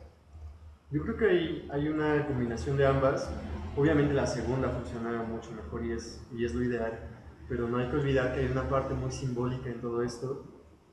[0.91, 3.31] Yo creo que hay, hay una combinación de ambas.
[3.77, 6.99] Obviamente la segunda funciona mucho mejor y es, y es lo ideal,
[7.49, 10.45] pero no hay que olvidar que hay una parte muy simbólica en todo esto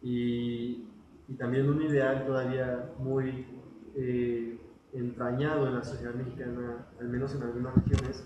[0.01, 0.89] y,
[1.27, 3.47] y también un ideal todavía muy
[3.95, 4.59] eh,
[4.93, 8.23] entrañado en la sociedad mexicana, al menos en algunas regiones,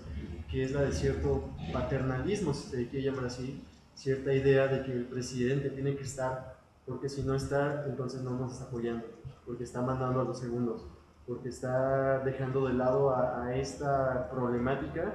[0.52, 4.92] que es la de cierto paternalismo, si se quiere llamar así, cierta idea de que
[4.92, 9.06] el presidente tiene que estar, porque si no está, entonces no nos está apoyando,
[9.46, 10.86] porque está mandando a los segundos
[11.30, 15.14] porque está dejando de lado a, esta problemática,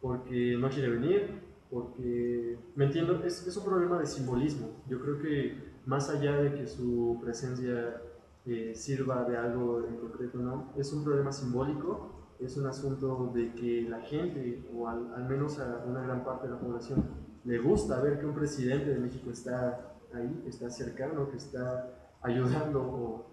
[0.00, 4.70] porque no quiere venir, porque, me entiendo, es, es, un problema de simbolismo.
[4.88, 8.00] Yo creo que más allá de que su presencia
[8.46, 12.11] eh, sirva de algo en concreto, no, es un problema simbólico,
[12.44, 16.48] es un asunto de que la gente, o al, al menos a una gran parte
[16.48, 17.04] de la población,
[17.44, 21.88] le gusta ver que un presidente de México está ahí, está cercano, que está
[22.22, 23.26] ayudando o,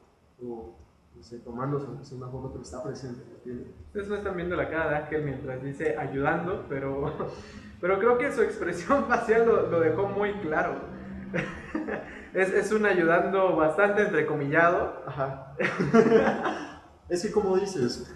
[0.43, 0.75] o
[1.15, 3.21] no sé, tomándose una foto, pero está presente.
[3.87, 7.13] Ustedes no están viendo la cara de Ángel mientras dice ayudando, pero,
[7.81, 10.75] pero creo que su expresión facial lo, lo dejó muy claro.
[12.33, 15.03] es, es, un ayudando bastante entrecomillado.
[15.05, 15.55] Ajá.
[17.09, 18.15] es que como dices,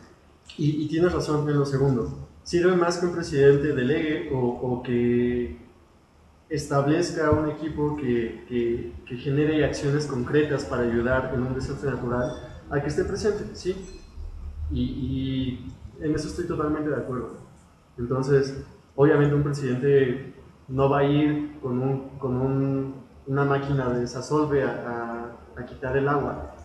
[0.58, 5.58] y, tienes razón en lo segundo, sirve más que un presidente delegue o, que
[6.50, 12.32] establezca un equipo que, genere acciones concretas para ayudar en un desastre natural
[12.70, 13.76] a que esté presente, ¿sí?
[14.72, 17.38] Y, en eso estoy totalmente de acuerdo.
[17.98, 18.64] Entonces,
[18.96, 20.34] obviamente un presidente
[20.68, 22.96] no va a ir con, un,
[23.28, 26.56] una máquina de desasolve a, a, a, quitar el agua,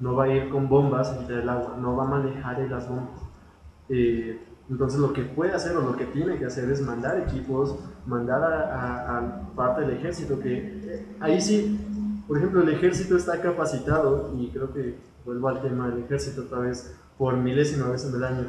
[0.00, 2.88] no va a ir con bombas a quitar el agua, no va a manejar las
[2.88, 3.27] bombas.
[3.88, 4.38] Eh,
[4.70, 8.42] entonces lo que puede hacer o lo que tiene que hacer es mandar equipos, mandar
[8.42, 11.78] a, a parte del ejército, que eh, ahí sí,
[12.26, 16.58] por ejemplo, el ejército está capacitado, y creo que vuelvo al tema del ejército otra
[16.60, 18.44] vez, por milésima vez en el año,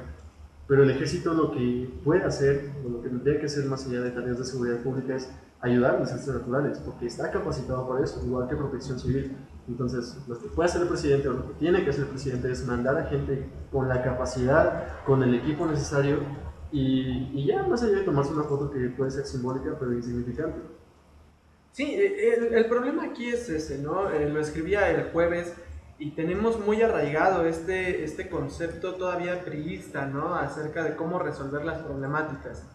[0.68, 4.02] pero el ejército lo que puede hacer, o lo que tendría que hacer más allá
[4.02, 5.30] de tareas de seguridad pública es
[5.62, 9.36] ayudar a los desastres naturales, porque está capacitado para eso, igual que protección civil.
[9.68, 12.52] Entonces, lo que puede hacer el presidente o lo que tiene que hacer el presidente
[12.52, 16.20] es mandar a gente con la capacidad, con el equipo necesario
[16.72, 20.60] y, ya más allá de tomarse una foto que puede ser simbólica pero insignificante.
[21.72, 24.10] Sí, el, el problema aquí es ese, ¿no?
[24.10, 25.54] Eh, lo escribía el jueves
[26.00, 30.34] y tenemos muy arraigado este, este concepto todavía priista, ¿no?
[30.34, 32.66] Acerca de cómo resolver las problemáticas.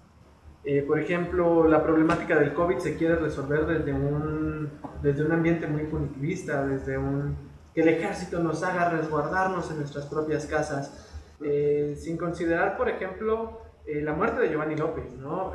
[0.64, 4.70] Eh, por ejemplo, la problemática del COVID se quiere resolver desde un,
[5.02, 7.36] desde un ambiente muy punitivista, desde un
[7.74, 13.62] que el ejército nos haga resguardarnos en nuestras propias casas, eh, sin considerar, por ejemplo,
[13.84, 15.12] eh, la muerte de Giovanni López.
[15.18, 15.52] ¿no?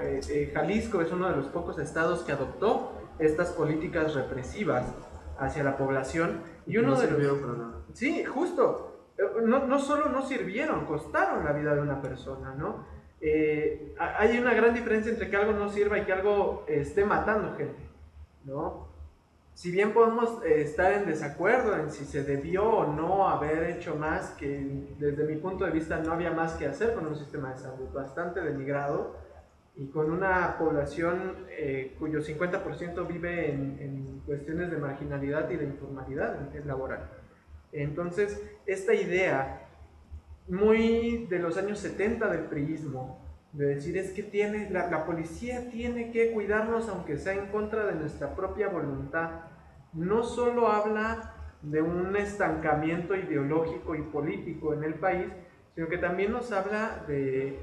[0.53, 4.83] Jalisco es uno de los pocos estados que adoptó estas políticas represivas
[5.39, 7.71] hacia la población y uno no de sirvieron para nada.
[7.93, 8.85] Sí, justo.
[9.43, 12.85] No, no solo no sirvieron, costaron la vida de una persona, ¿no?
[13.21, 17.55] Eh, hay una gran diferencia entre que algo no sirva y que algo esté matando
[17.57, 17.81] gente,
[18.45, 18.87] ¿no?
[19.53, 23.97] Si bien podemos eh, estar en desacuerdo en si se debió o no haber hecho
[23.97, 27.51] más, que desde mi punto de vista no había más que hacer con un sistema
[27.51, 29.17] de salud bastante denigrado
[29.75, 35.65] y con una población eh, cuyo 50% vive en, en, cuestiones de marginalidad y de
[35.65, 37.09] informalidad laboral.
[37.71, 39.68] Entonces, esta idea
[40.49, 43.19] muy de los años 70 del priismo,
[43.53, 47.85] de decir es que tiene, la, la, policía tiene que cuidarnos aunque sea en contra
[47.87, 49.41] de nuestra propia voluntad.
[49.93, 55.27] No solo habla de un estancamiento ideológico y político en el país,
[55.75, 57.59] sino que también nos habla de,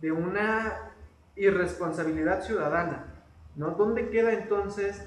[0.00, 0.92] de una
[1.36, 3.24] irresponsabilidad ciudadana.
[3.56, 3.70] ¿no?
[3.72, 5.06] ¿Dónde queda entonces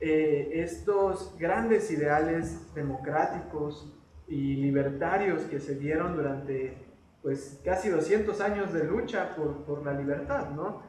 [0.00, 3.92] eh, estos grandes ideales democráticos,
[4.32, 6.74] y libertarios que se dieron durante
[7.20, 10.80] pues casi 200 años de lucha por, por la libertad, ¿no?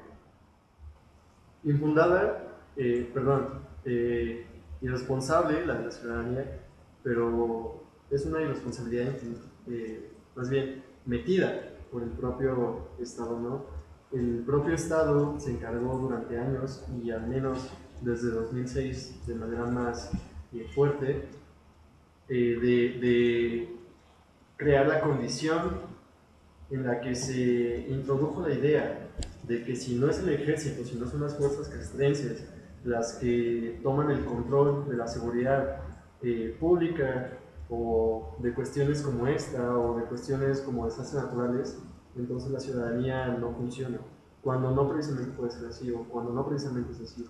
[1.65, 4.45] Infundada, eh, perdón, eh,
[4.81, 6.59] irresponsable la de la ciudadanía,
[7.03, 9.13] pero es una irresponsabilidad
[9.67, 13.65] eh, más bien metida por el propio Estado, ¿no?
[14.13, 20.11] El propio Estado se encargó durante años y al menos desde 2006 de manera más
[20.53, 21.27] eh, fuerte
[22.35, 23.69] eh, de,
[24.57, 25.81] crear la condición
[26.71, 29.07] en la que se introdujo la idea
[29.43, 32.43] de que si no es el ejército, si no son las fuerzas castrenses
[32.85, 35.81] las que toman el control de la seguridad
[36.23, 37.37] eh, pública
[37.69, 41.77] o de cuestiones como esta o de cuestiones como desastres naturales,
[42.17, 43.99] entonces la ciudadanía no funciona.
[44.41, 47.29] Cuando no precisamente puede ser así o cuando no precisamente es así.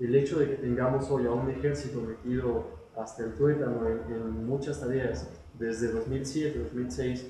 [0.00, 4.46] El hecho de que tengamos hoy a un ejército metido hasta el tuétano en, en
[4.46, 7.26] muchas tareas desde 2007, 2006,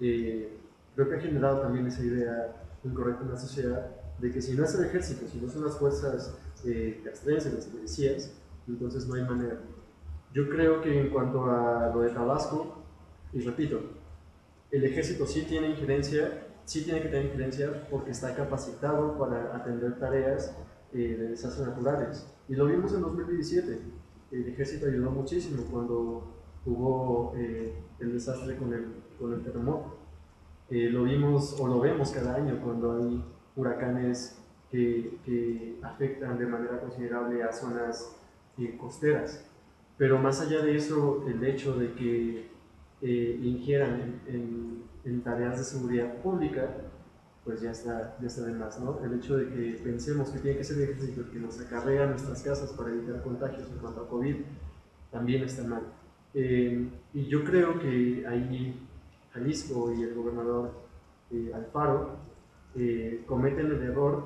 [0.00, 0.58] eh,
[0.94, 4.64] creo que ha generado también esa idea incorrecta en la sociedad de que si no
[4.64, 8.32] es el ejército, si no son las fuerzas eh, castrenses, las policías,
[8.68, 9.58] entonces no hay manera.
[10.32, 12.82] Yo creo que en cuanto a lo de Tabasco,
[13.32, 13.80] y repito,
[14.70, 19.98] el ejército sí tiene injerencia, sí tiene que tener injerencia porque está capacitado para atender
[19.98, 20.54] tareas
[20.92, 22.26] eh, de desastres naturales.
[22.48, 23.80] Y lo vimos en 2017
[24.32, 26.24] el ejército ayudó muchísimo cuando
[26.64, 28.86] hubo eh, el desastre con el,
[29.18, 29.98] con el terremoto.
[30.70, 33.22] Eh, lo vimos o lo vemos cada año cuando hay
[33.54, 34.38] huracanes
[34.70, 38.16] que, que afectan de manera considerable a zonas
[38.58, 39.44] eh, costeras.
[39.98, 42.48] Pero más allá de eso, el hecho de que
[43.02, 46.74] eh, ingieran en, en, en tareas de seguridad pública
[47.44, 49.00] pues ya está, ya está de más, ¿no?
[49.04, 52.72] El hecho de que pensemos que tiene que ser ejército que nos acarrea nuestras casas
[52.72, 54.36] para evitar contagios en cuanto a COVID,
[55.10, 55.82] también está mal.
[56.34, 58.80] Eh, y yo creo que ahí
[59.32, 60.72] Jalisco y el gobernador
[61.30, 62.16] eh, Alfaro
[62.74, 64.24] eh, cometen el error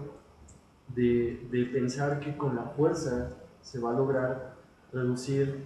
[0.95, 4.55] de, de, pensar que con la fuerza se va a lograr
[4.93, 5.65] reducir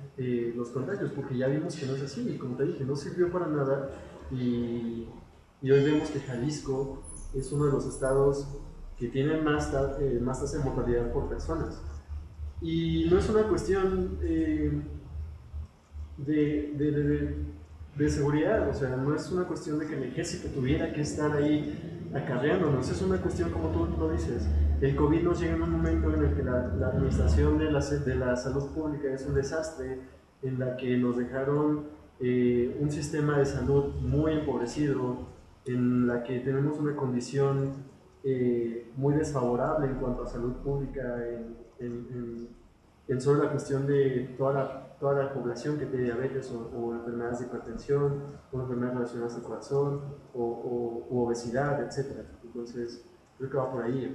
[0.56, 3.30] los contagios, porque ya vimos que no es así, y como te dije, no sirvió
[3.30, 3.90] para nada,
[4.30, 5.06] y,
[5.62, 7.02] y hoy vemos que Jalisco
[7.34, 8.46] es uno de los estados
[8.98, 9.72] que tienen más,
[10.20, 11.80] más tasa de mortalidad por personas.
[12.60, 14.82] Y no es una cuestión eh,
[16.18, 17.34] de, de,
[17.96, 21.32] de, seguridad, o sea, no es una cuestión de que el ejército tuviera que estar
[21.32, 24.46] ahí acarreándonos, es una cuestión como tú lo dices.
[24.82, 27.80] El COVID nos llega en un momento en el que la, la administración de la,
[27.80, 30.00] de la salud pública es un desastre,
[30.42, 31.84] en la que nos dejaron
[32.18, 35.29] eh, un sistema de salud muy empobrecido,
[35.64, 37.72] en la que tenemos una condición
[38.22, 42.48] eh, muy desfavorable en cuanto a salud pública en, en,
[43.08, 47.40] en, solo la cuestión de toda la, toda la población que tiene diabetes o, enfermedades
[47.40, 50.02] de hipertensión, o enfermedades relacionadas al corazón,
[50.34, 52.26] o, obesidad, etc.
[52.44, 53.04] Entonces,
[53.38, 54.14] creo que va por ahí.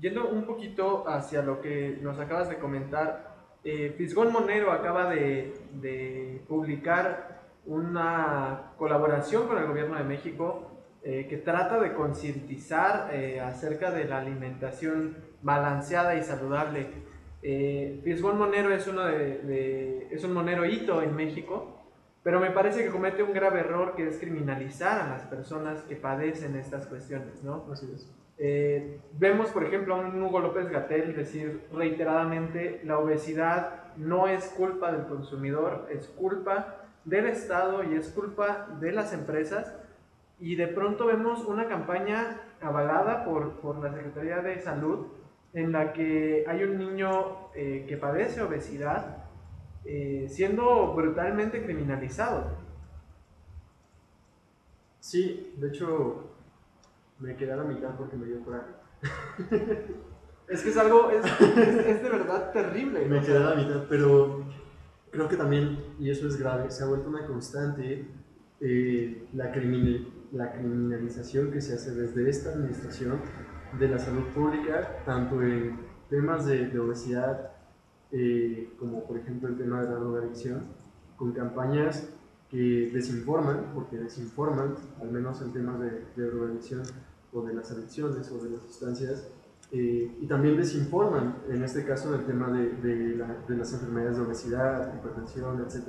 [0.00, 5.54] Yendo un poquito hacia lo que nos acabas de comentar, eh, Fisgón Monero acaba de,
[5.80, 10.67] de publicar una colaboración con el gobierno de México
[11.02, 16.88] eh, que trata de concientizar eh, acerca de la alimentación balanceada y saludable.
[17.42, 18.02] Eh,
[18.36, 21.78] Monero es, uno de, es un monero hito en México,
[22.22, 25.96] pero me parece que comete un grave error que es criminalizar a las personas que
[25.96, 27.64] padecen estas cuestiones, ¿no?
[28.40, 34.46] Eh, vemos, por ejemplo, a un Hugo López Gatel decir reiteradamente, la obesidad no es
[34.56, 39.74] culpa del consumidor, es culpa del Estado y es culpa de las empresas
[40.40, 45.06] y de pronto vemos una campaña avalada por, por la Secretaría de Salud
[45.52, 49.24] en la que hay un niño eh, que padece obesidad
[49.84, 52.56] eh, siendo brutalmente criminalizado.
[55.00, 56.34] Sí, de hecho
[57.18, 58.72] me quedé a la mitad porque me dio coraje.
[60.48, 63.06] es que es algo, es, es, de verdad terrible.
[63.06, 64.44] Me quedé a la mitad, pero
[65.10, 68.06] creo que también, y eso es grave, se ha vuelto una constante
[68.60, 73.20] eh, la criminalidad la criminalización que se hace desde esta administración
[73.78, 77.52] de la salud pública, tanto en temas de, obesidad,
[78.12, 80.64] eh, como por ejemplo el tema de la drogadicción,
[81.16, 82.08] con campañas
[82.50, 86.82] que desinforman, porque desinforman, al menos en temas de, de drogadicción
[87.32, 89.28] o de las adicciones o de las sustancias,
[89.70, 94.22] eh, y también desinforman, en este caso, el tema de, de, de, las enfermedades de
[94.22, 95.88] obesidad, hipertensión, etc.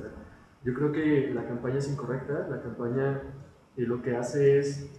[0.66, 3.22] Yo creo que la campaña es incorrecta, la campaña
[3.80, 4.90] y lo que hace es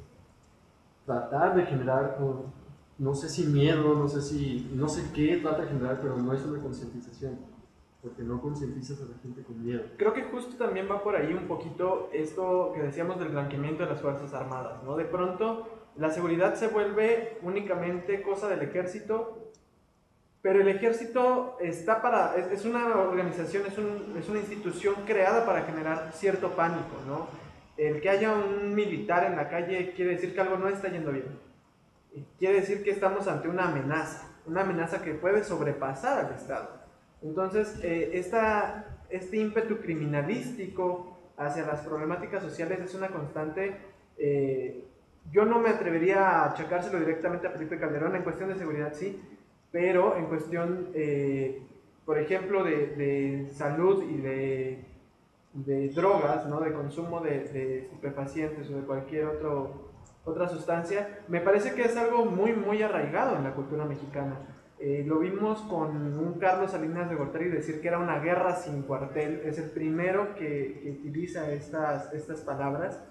[1.05, 2.17] tratar de generar,
[2.97, 6.33] no sé si miedo, no sé si, no sé qué trata de generar, pero no
[6.33, 7.39] es una concientización,
[8.03, 9.83] porque no concientizas a la gente con miedo.
[9.99, 13.91] Creo que justo también va por ahí un poquito esto que decíamos del blanqueamiento de
[13.91, 14.97] las Fuerzas Armadas, ¿no?
[14.97, 19.51] De pronto la seguridad se vuelve únicamente cosa del ejército,
[20.41, 25.65] pero el ejército está para, es, una organización, es, un, es una institución creada para
[25.65, 27.50] generar cierto pánico, ¿no?
[27.81, 31.13] El que haya un militar en la calle quiere decir que algo no está yendo
[31.13, 31.25] bien.
[32.39, 36.69] Quiere decir que estamos ante una amenaza, una amenaza que puede sobrepasar al Estado.
[37.23, 38.11] Entonces, eh,
[39.09, 43.79] este ímpetu criminalístico hacia las problemáticas sociales es una constante.
[44.19, 44.85] Eh,
[45.33, 49.23] yo no me atrevería a achacárselo directamente a Felipe Calderón, en cuestión de seguridad sí,
[49.73, 51.63] pero en cuestión, eh,
[52.05, 54.90] por ejemplo, de salud y de
[55.53, 56.61] de drogas, ¿no?
[56.61, 59.91] de consumo de, de, estupefacientes o de cualquier otro,
[60.25, 64.39] otra sustancia, me parece que es algo muy, muy arraigado en la cultura mexicana.
[64.79, 68.83] Eh, lo vimos con un Carlos Salinas de Gortari decir que era una guerra sin
[68.83, 73.05] cuartel, es el primero que, que utiliza estas, estas palabras,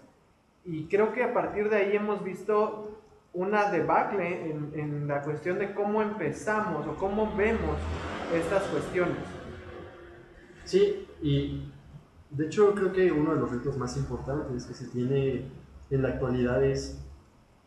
[0.65, 3.01] y creo que a partir de ahí hemos visto
[3.33, 7.77] una debacle en, en la cuestión de cómo empezamos o cómo vemos
[8.33, 9.17] estas cuestiones.
[10.63, 11.71] Sí, y
[12.31, 15.51] de hecho, creo que uno de los retos más importantes que se tiene
[15.89, 16.99] en la actualidad es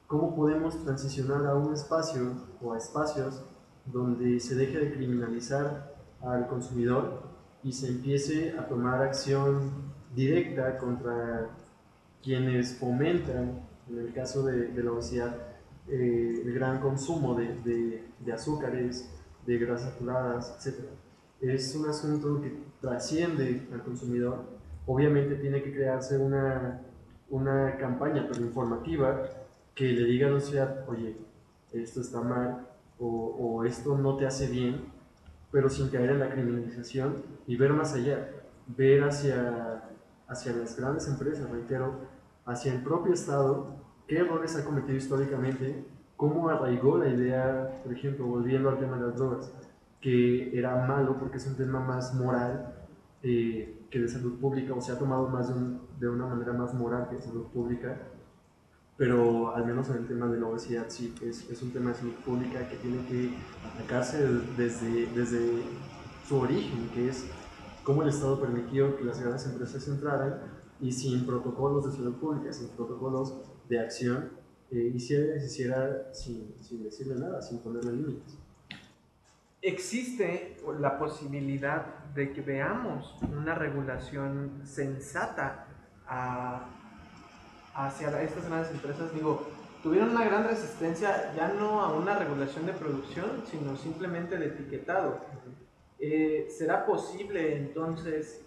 [0.07, 3.43] cómo podemos transicionar a un espacio o a espacios
[3.87, 7.23] donde se deje de criminalizar al consumidor
[7.65, 11.49] y se empiece a tomar acción directa contra
[12.23, 15.37] quienes fomentan, en el caso de, la obesidad,
[15.89, 19.11] eh, el gran consumo de, azúcares,
[19.45, 20.85] de grasas saturadas, etc.
[21.43, 24.45] Es un asunto que trasciende al consumidor,
[24.87, 26.81] obviamente tiene que crearse una,
[27.29, 29.29] una campaña, pero informativa,
[29.75, 31.17] que le diga a la sociedad, oye,
[31.73, 32.69] esto está mal
[32.99, 34.85] o, o, esto no te hace bien,
[35.51, 37.17] pero sin caer en la criminalización
[37.47, 38.31] y ver más allá,
[38.67, 39.83] ver hacia
[40.33, 41.95] hacia las grandes empresas, reitero,
[42.47, 43.77] hacia el propio Estado,
[44.09, 45.85] qué errores ha cometido históricamente,
[46.17, 49.53] cómo arraigó la idea, por ejemplo, volviendo al tema de las drogas,
[50.03, 52.75] que era malo porque es un tema más moral
[53.23, 56.75] eh, que de salud pública, o se ha tomado más de, de, una manera más
[56.75, 57.97] moral que de salud pública,
[58.97, 61.97] pero al menos en el tema de la obesidad sí, es, es un tema de
[61.97, 63.31] salud pública que tiene que
[63.75, 64.27] atacarse
[64.57, 65.63] desde, desde
[66.29, 67.27] su origen, que es
[67.85, 70.41] cómo el Estado permitió que las grandes empresas entraran
[70.81, 73.37] y sin protocolos de salud pública, sin protocolos
[73.69, 74.31] de acción,
[74.73, 78.42] eh, hiciera hiciera sin, sin decirle nada, sin ponerle límites
[79.63, 85.67] existe la posibilidad de que veamos una regulación sensata
[87.75, 89.15] hacia estas grandes empresas.
[89.15, 89.49] Digo,
[89.83, 95.21] tuvieron una gran resistencia ya no a una regulación de producción, sino simplemente de etiquetado.
[95.99, 98.45] Eh, ¿Será posible entonces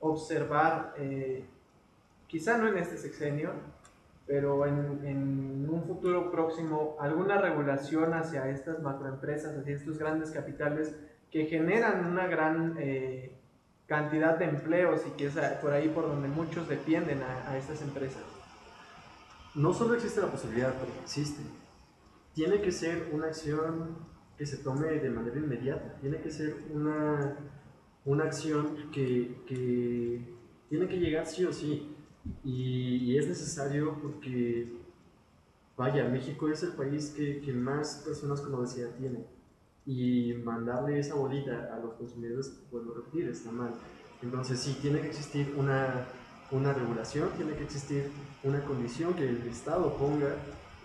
[0.00, 1.44] observar, eh,
[2.26, 3.52] quizá no en este sexenio,
[4.30, 10.94] pero en, un futuro próximo alguna regulación hacia estas macroempresas, hacia estos grandes capitales
[11.32, 13.36] que generan una gran eh,
[13.86, 17.82] cantidad de empleos y que es por ahí por donde muchos dependen a, a estas
[17.82, 18.22] empresas.
[19.56, 21.42] No solo existe la posibilidad, pero existe.
[22.32, 23.96] Tiene que ser una acción
[24.38, 27.36] que se tome de manera inmediata, tiene que ser una,
[28.04, 30.22] una acción que, que
[30.68, 31.96] tiene que llegar sí o sí
[32.44, 34.72] y, es necesario porque,
[35.76, 39.24] vaya, México es el país que, que, más personas con obesidad tiene.
[39.86, 43.72] Y mandarle esa bolita a los consumidores, vuelvo a repetir, está mal.
[44.22, 46.06] Entonces sí, tiene que existir una,
[46.50, 48.10] una regulación, tiene que existir
[48.44, 50.36] una condición que el Estado ponga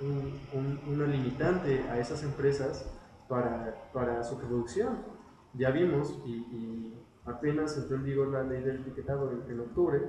[0.02, 2.86] un, una limitante a esas empresas
[3.28, 5.00] para, para su producción.
[5.54, 10.02] Ya vimos, y, y, apenas entró en vigor la ley del etiquetado en, en octubre,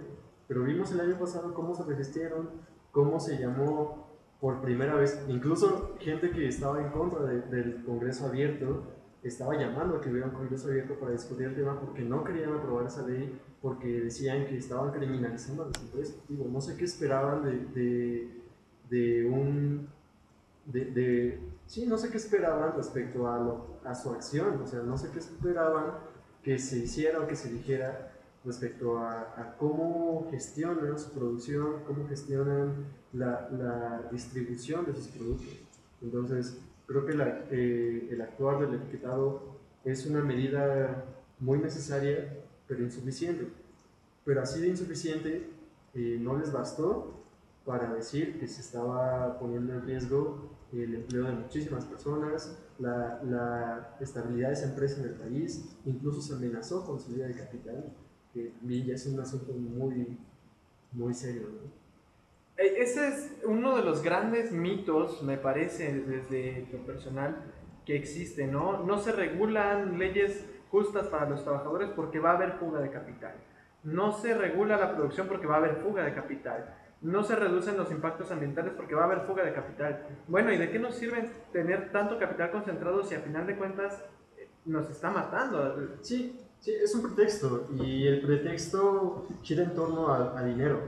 [0.49, 2.51] pero vimos el año pasado cómo se resistieron,
[2.93, 4.07] cómo se llamó
[4.41, 8.85] por primera vez, incluso gente que estaba en contra del Congreso abierto,
[9.23, 12.55] estaba llamando a que hubiera un Congreso abierto para discutir el tema porque no querían
[12.55, 16.17] aprobar esa ley, porque decían que estaban criminalizando a los empresas.
[16.29, 18.31] Digo, no sé qué esperaban de, de,
[18.91, 19.89] de un...
[20.67, 24.81] De, de, sí, no sé qué esperaban respecto a, lo, a su acción, o sea,
[24.83, 25.95] no sé qué esperaban
[26.43, 28.16] que se hiciera o que se dijera
[28.47, 35.49] respecto a, cómo gestionan su producción, cómo gestionan la, distribución de sus productos.
[36.01, 37.13] Entonces, creo que
[37.51, 41.05] eh, el actuar del etiquetado es una medida
[41.41, 42.39] muy necesaria,
[42.69, 43.49] pero insuficiente.
[44.25, 45.51] Pero así de insuficiente
[45.95, 47.25] eh, no les bastó
[47.65, 53.97] para decir que se estaba poniendo en riesgo el empleo de muchísimas personas, la, la
[54.01, 57.93] estabilidad de esa empresa en el país, incluso se amenazó con salida de capital
[58.37, 60.19] que ya es un asunto muy,
[60.93, 61.49] muy serio.
[62.57, 67.37] E, ese es uno de los grandes mitos, me parece, desde lo personal,
[67.87, 68.83] que existe, ¿no?
[68.83, 73.35] No se regulan leyes justas para los trabajadores porque va a haber fuga de capital.
[73.85, 76.75] No se regula la producción porque va a haber fuga de capital.
[77.01, 80.07] No se reducen los impactos ambientales porque va a haber fuga de capital.
[80.27, 84.05] Bueno, ¿y de qué nos sirve tener tanto capital concentrado si a final de cuentas
[84.37, 85.97] eh, nos está matando?
[86.01, 90.81] Sí, Sí, es un pretexto y el pretexto gira en torno a, dinero.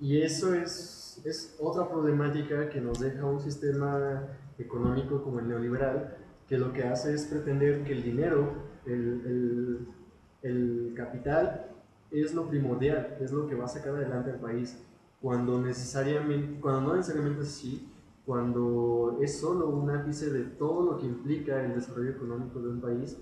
[0.00, 4.22] Y eso es, es otra problemática que nos deja un sistema
[4.58, 6.16] económico como el neoliberal,
[6.48, 8.52] que lo que hace es pretender que el dinero,
[8.86, 9.88] el, el,
[10.42, 11.70] el capital,
[12.10, 14.76] es lo primordial, es lo que va a sacar adelante al país,
[15.20, 17.88] cuando, necesariamente, cuando no necesariamente es así,
[18.24, 22.80] cuando es solo un ápice de todo lo que implica el desarrollo económico de un
[22.80, 23.18] país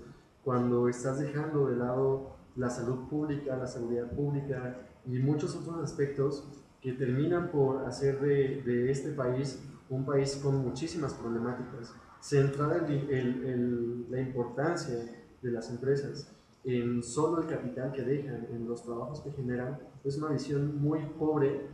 [0.49, 6.43] cuando estás dejando de lado la salud pública, la seguridad pública y muchos otros aspectos
[6.81, 11.93] que terminan por hacer de, de este país un país con muchísimas problemáticas.
[12.19, 14.95] Centrar el, el, la importancia
[15.39, 20.17] de las empresas en solo el capital que dejan, en los trabajos que generan, es
[20.17, 21.67] una visión muy pobre,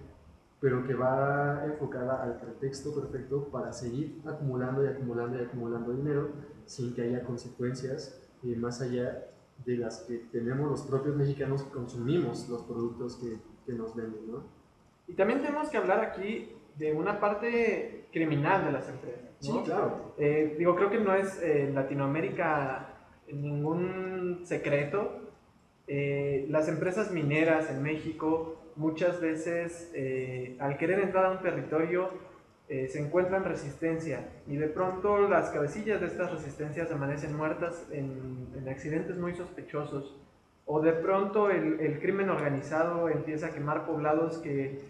[0.59, 6.27] pero que va enfocada al pretexto perfecto para seguir acumulando y acumulando y acumulando dinero
[6.65, 9.27] sin que haya consecuencias y más allá
[9.65, 14.31] de las que tenemos los propios mexicanos que consumimos los productos que, que nos venden,
[14.31, 14.43] ¿no?
[15.07, 19.23] Y también tenemos que hablar aquí de una parte criminal de las empresas.
[19.47, 19.59] ¿no?
[19.59, 20.13] Sí, claro.
[20.17, 22.89] Eh, digo, creo que no es en Latinoamérica
[23.31, 25.21] ningún secreto.
[25.87, 29.91] Eh, las empresas mineras en México muchas veces
[30.59, 32.09] al querer entrar a un territorio
[32.67, 38.67] eh, se encuentran resistencia y de pronto las cabecillas de estas resistencias amanecen muertas en,
[38.69, 40.15] accidentes muy sospechosos
[40.65, 44.81] o de pronto el, crimen organizado empieza a quemar poblados que,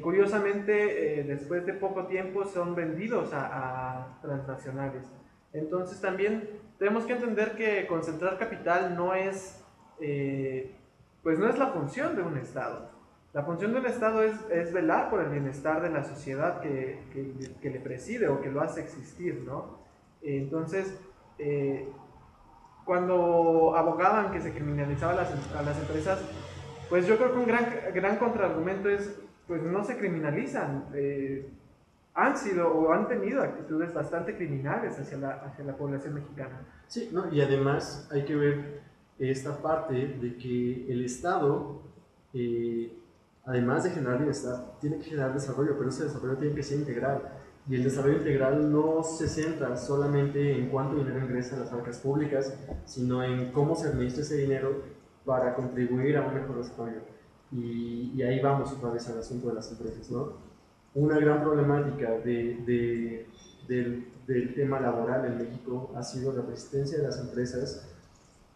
[0.00, 5.02] curiosamente eh, después de poco tiempo son vendidos a, a transnacionales.
[5.52, 6.48] Entonces también
[6.78, 9.64] tenemos que entender que concentrar capital no es,
[10.00, 10.74] eh,
[11.22, 12.90] pues no es la función de un Estado.
[13.36, 17.02] La función de un Estado es, es velar por el bienestar de la sociedad que,
[17.12, 19.76] que, que, le preside o que lo hace existir, ¿no?
[20.22, 20.98] Entonces,
[21.38, 21.86] eh,
[22.86, 26.18] cuando abogaban que se criminalizaba a las, a las, empresas,
[26.88, 30.86] pues yo creo que un gran, gran contraargumento es, pues no se criminalizan.
[30.94, 31.46] Eh,
[32.14, 36.62] han sido o han tenido actitudes bastante criminales hacia la, hacia la población mexicana.
[36.86, 38.80] Sí, no, y además hay que ver
[39.18, 41.82] esta parte de que el Estado,
[42.32, 43.02] eh,
[43.46, 47.22] además de generar bienestar, tiene que generar desarrollo, pero ese desarrollo tiene que ser integral.
[47.68, 51.98] Y el desarrollo integral no se centra solamente en cuánto dinero ingresa a las arcas
[51.98, 54.82] públicas, sino en cómo se administra ese dinero
[55.24, 57.00] para contribuir a un mejor desarrollo.
[57.50, 60.32] Y, y ahí vamos otra vez al asunto de las empresas, ¿no?
[60.94, 63.26] Una gran problemática de, de,
[63.68, 67.88] del, del tema laboral en México ha sido la resistencia de las empresas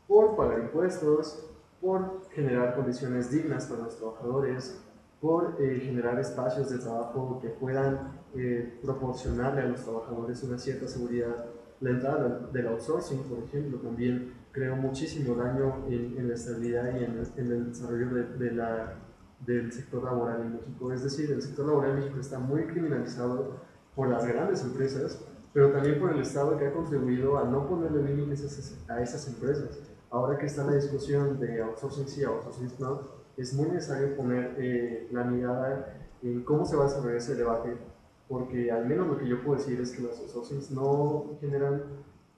[0.09, 1.50] por pagar impuestos,
[1.81, 4.81] por generar condiciones dignas para los trabajadores,
[5.21, 10.89] por eh, generar espacios de trabajo que puedan eh, proporcionarle a los trabajadores una cierta
[10.89, 11.47] seguridad.
[11.81, 17.05] La entrada del outsourcing, por ejemplo, también creó muchísimo daño en, en la estabilidad y
[17.05, 18.95] en, en el desarrollo de, de, la,
[19.47, 20.93] del sector laboral en México.
[20.93, 23.57] Es decir, el sector laboral en México está muy criminalizado
[23.95, 28.15] por las grandes empresas, pero también por el Estado que ha contribuido a no ponerle
[28.15, 29.90] límites a esas empresas.
[30.11, 33.01] Ahora que está la discusión de outsourcing sí, outsourcing no,
[33.37, 37.77] es muy necesario poner eh, la mirada en cómo se va a desarrollar ese debate,
[38.29, 41.83] porque al menos lo que yo puedo decir es que los outsourcings no generan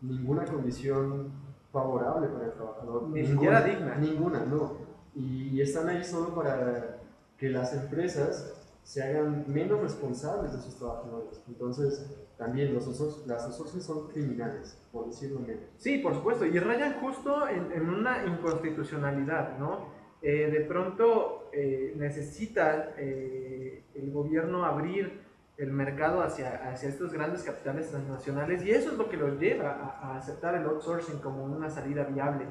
[0.01, 1.33] ninguna condición
[1.73, 3.09] favorable para el trabajador.
[3.09, 3.97] Ni digna.
[3.97, 4.73] Ninguna, no.
[5.15, 6.99] Y, y están ahí solo para
[7.39, 11.43] que las empresas se hagan menos responsables de sus trabajadores.
[11.49, 12.07] Entonces,
[12.37, 15.65] también los osos, las son criminales, por decirlo menos.
[15.79, 20.03] Sí, por supuesto, y rayan justo en, en una inconstitucionalidad, ¿no?
[20.23, 25.21] Eh, de pronto eh, necesita eh, el gobierno abrir
[25.57, 29.71] el mercado hacia, hacia estos grandes capitales transnacionales y eso es lo que los lleva
[29.71, 32.47] a, a, aceptar el outsourcing como una salida viable.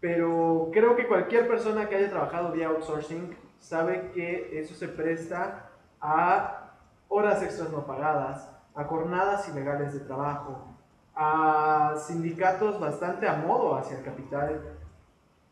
[0.00, 5.70] Pero creo que cualquier persona que haya trabajado vía outsourcing sabe que eso se presta
[6.00, 6.72] a
[7.08, 10.76] horas extras no pagadas, a jornadas ilegales de trabajo,
[11.14, 14.60] a sindicatos bastante a modo hacia el capital,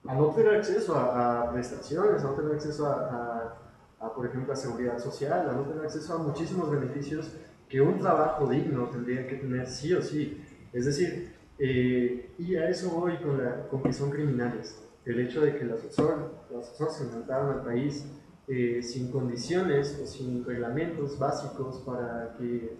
[0.06, 3.56] a no tener acceso a, a prestaciones, a no tener acceso a,
[3.98, 7.32] a, por ejemplo, a seguridad social, a no tener acceso a muchísimos beneficios
[7.68, 10.44] que un trabajo digno tendría que tener sí o sí.
[10.72, 14.82] Es decir, eh, y a eso voy con, la, con que son criminales.
[15.04, 18.06] El hecho de que las outsourcing se inventaron al país
[18.48, 22.76] eh, sin condiciones o sin reglamentos básicos para que,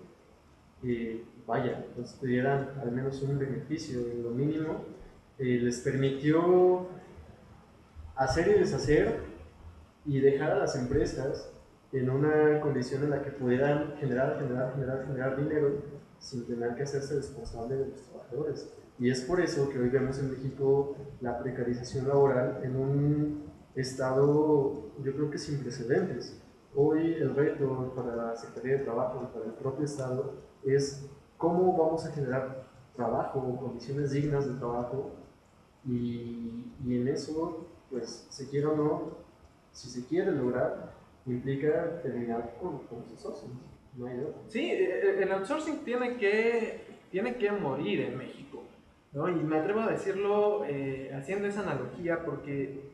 [0.83, 4.85] eh, vaya, nos tuvieran al menos un beneficio de lo mínimo,
[5.39, 6.87] eh, les permitió
[8.15, 9.21] hacer y deshacer
[10.07, 11.51] y dejar a las empresas
[11.93, 15.83] en una condición en la que pudieran generar, generar, generar, generar dinero
[16.19, 18.69] sin tener que hacerse responsable de los trabajadores.
[18.99, 24.93] Y es por eso que hoy vemos en México la precarización laboral en un estado,
[25.03, 26.41] yo creo que sin precedentes.
[26.77, 30.35] Hoy el reto para la Secretaría de Trabajo y para el propio Estado
[30.65, 32.67] es cómo vamos a generar
[32.97, 35.11] trabajo, condiciones dignas de trabajo
[35.85, 39.03] y, y en eso pues se quiera o no,
[39.73, 40.95] si se quiere lograr,
[41.27, 43.59] implica terminar con, con los outsourcing.
[43.97, 44.43] No hay otro.
[44.49, 48.44] Sí, el outsourcing tiene que, tiene que morir en México.
[49.15, 49.29] ¿No?
[49.29, 52.91] Y me atrevo a decirlo eh, haciendo esa analogía porque,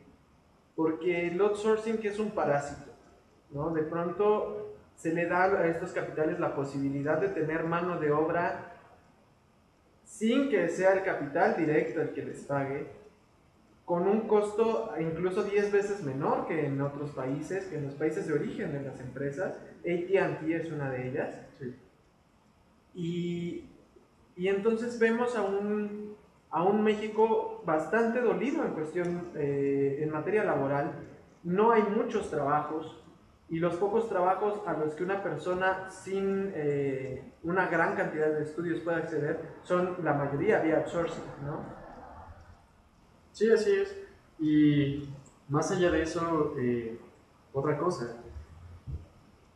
[0.76, 2.90] porque el outsourcing que es un parásito.
[3.50, 3.70] ¿no?
[3.70, 8.70] De pronto se le da a estos capitales la posibilidad de tener mano de obra
[10.04, 12.86] sin que sea el capital directo el que les pague,
[13.84, 18.26] con un costo incluso 10 veces menor que en otros países, que en los países
[18.28, 19.58] de origen de las empresas.
[19.80, 21.34] ATT es una de ellas.
[21.58, 21.74] Sí.
[22.94, 23.64] Y,
[24.36, 26.09] y, entonces vemos a un,
[26.50, 30.92] a un México bastante dolido en cuestión, eh, en materia laboral.
[31.44, 33.00] No hay muchos trabajos
[33.48, 38.44] y los pocos trabajos a los que una persona sin eh, una gran cantidad de
[38.44, 41.64] estudios puede acceder son la mayoría vía outsourcing, ¿no?
[43.32, 43.96] Sí, así es.
[44.38, 45.08] Y
[45.48, 46.98] más allá de eso, eh,
[47.52, 48.22] otra cosa.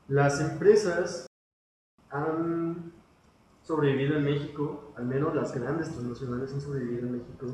[0.08, 1.26] Las empresas
[2.10, 2.93] han
[3.64, 7.46] sobrevivido en México, al menos las grandes transnacionales han sobrevivido en México,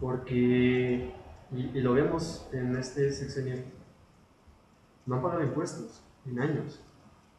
[0.00, 1.14] porque,
[1.52, 3.56] y, y lo vemos en este sexenio,
[5.06, 6.80] no han pagado impuestos en años.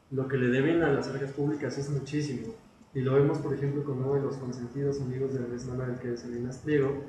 [0.10, 2.54] Lo que le deben a las arcas públicas es muchísimo.
[2.94, 6.14] Y lo vemos, por ejemplo, con uno de los consentidos amigos de Andrés Manuel, que
[6.14, 7.04] es Salinas Pliego,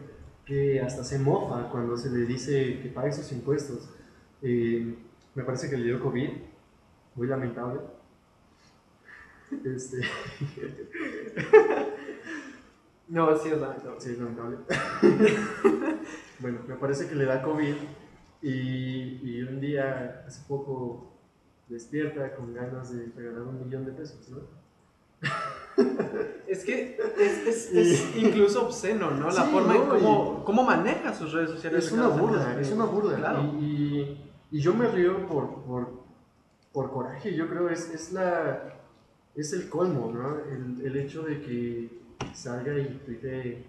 [0.45, 3.89] que hasta se mofa cuando se le dice que pague sus impuestos.
[4.43, 4.97] Eh,
[5.35, 6.29] me parece que le dio COVID,
[7.17, 7.81] muy lamentable.
[9.65, 9.99] Este,
[13.09, 14.01] No, sí es lamentable.
[14.01, 14.57] sí, lamentable.
[16.39, 17.75] bueno, me parece que le da COVID
[18.41, 21.13] y, y un día, hace poco,
[21.69, 24.39] despierta con ganas de regalar un millón de pesos, ¿no?
[26.47, 29.27] Es que es, es- es incluso obsceno, ¿no?
[29.31, 31.87] La Sí, forma en no, cómo, cómo maneja sus redes sociales.
[31.87, 33.17] Es una Salinas es una burla.
[33.17, 33.43] Claro.
[33.61, 36.03] Y, y- y yo me río por, por,
[36.73, 38.82] por coraje, yo creo es, es la
[39.35, 40.39] es el colmo, ¿no?
[40.51, 41.91] El, el hecho de que
[42.35, 43.65] salga y tuitee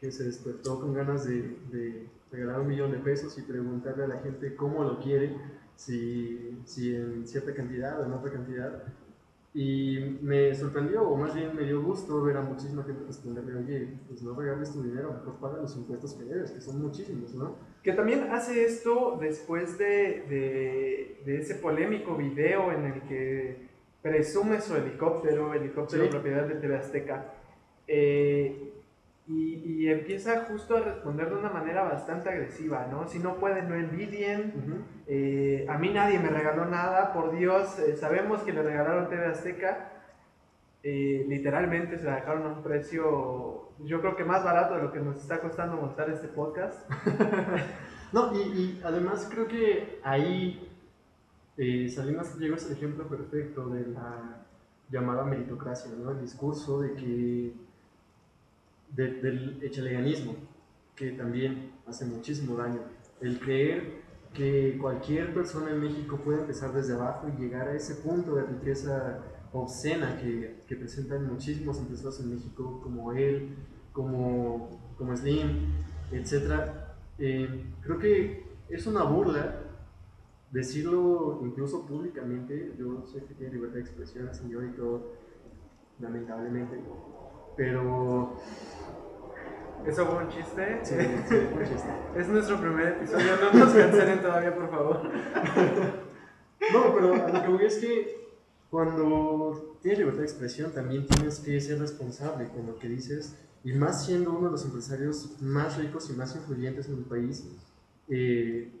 [0.00, 4.08] que se despertó con ganas de, de regalar un millón de pesos y preguntarle a
[4.08, 5.34] la gente cómo lo quiere,
[5.74, 8.82] si, si en cierta cantidad o en otra cantidad.
[9.54, 13.88] Y me sorprendió, o más bien me dio gusto ver a muchísima gente responderle, oye,
[14.06, 17.56] pues no regales tu dinero, mejor paga los impuestos que debes, que son muchísimos, ¿no?
[17.82, 23.66] Que también hace esto después de, de, de ese polémico video en el que
[24.06, 26.10] presume su helicóptero, helicóptero Sí.
[26.10, 27.24] propiedad de TV Azteca,
[27.88, 28.72] eh,
[29.26, 33.08] y, y empieza justo a responder de una manera bastante agresiva, ¿no?
[33.08, 34.84] Si no pueden, no envidien.
[35.08, 39.26] Eh, a mí nadie me regaló nada, por Dios, eh, sabemos que le regalaron TV
[39.26, 39.92] Azteca.
[40.84, 45.00] Literalmente se la dejaron a un precio, yo creo que más barato de lo que
[45.00, 46.88] nos está costando montar este podcast.
[48.12, 50.65] No, y, y además creo que ahí
[51.56, 54.44] eh, Salinas Pliego es el ejemplo perfecto de la
[54.90, 56.10] llamada meritocracia, ¿no?
[56.12, 57.52] El discurso de que
[58.94, 60.34] de- del echaleganismo,
[60.94, 62.80] que también hace muchísimo daño.
[63.20, 67.96] El creer que cualquier persona en México puede empezar desde abajo y llegar a ese
[67.96, 69.18] punto de riqueza
[69.52, 73.48] obscena que, que presentan muchísimos empresarios en México, como él,
[73.92, 75.72] como, como Slim,
[76.12, 76.60] etc.
[77.18, 79.62] Eh, creo que es una burla
[80.50, 82.74] decirlo incluso públicamente.
[82.78, 85.12] Yo sé que tiene libertad de expresión, señor, y todo,
[86.00, 86.80] lamentablemente.
[87.56, 88.36] Pero.
[89.84, 90.80] Eso fue un chiste.
[90.82, 90.94] Sí,
[91.28, 91.88] sí, fue un chiste.
[92.16, 95.00] Es nuestro primer episodio, no nos cancelen todavía, por favor.
[96.72, 98.16] No, pero a lo que voy es que
[98.70, 103.72] cuando tienes libertad de expresión también tienes que ser responsable con lo que dices y
[103.72, 107.46] más siendo uno de los empresarios más ricos y más influyentes en el país
[108.08, 108.72] eh,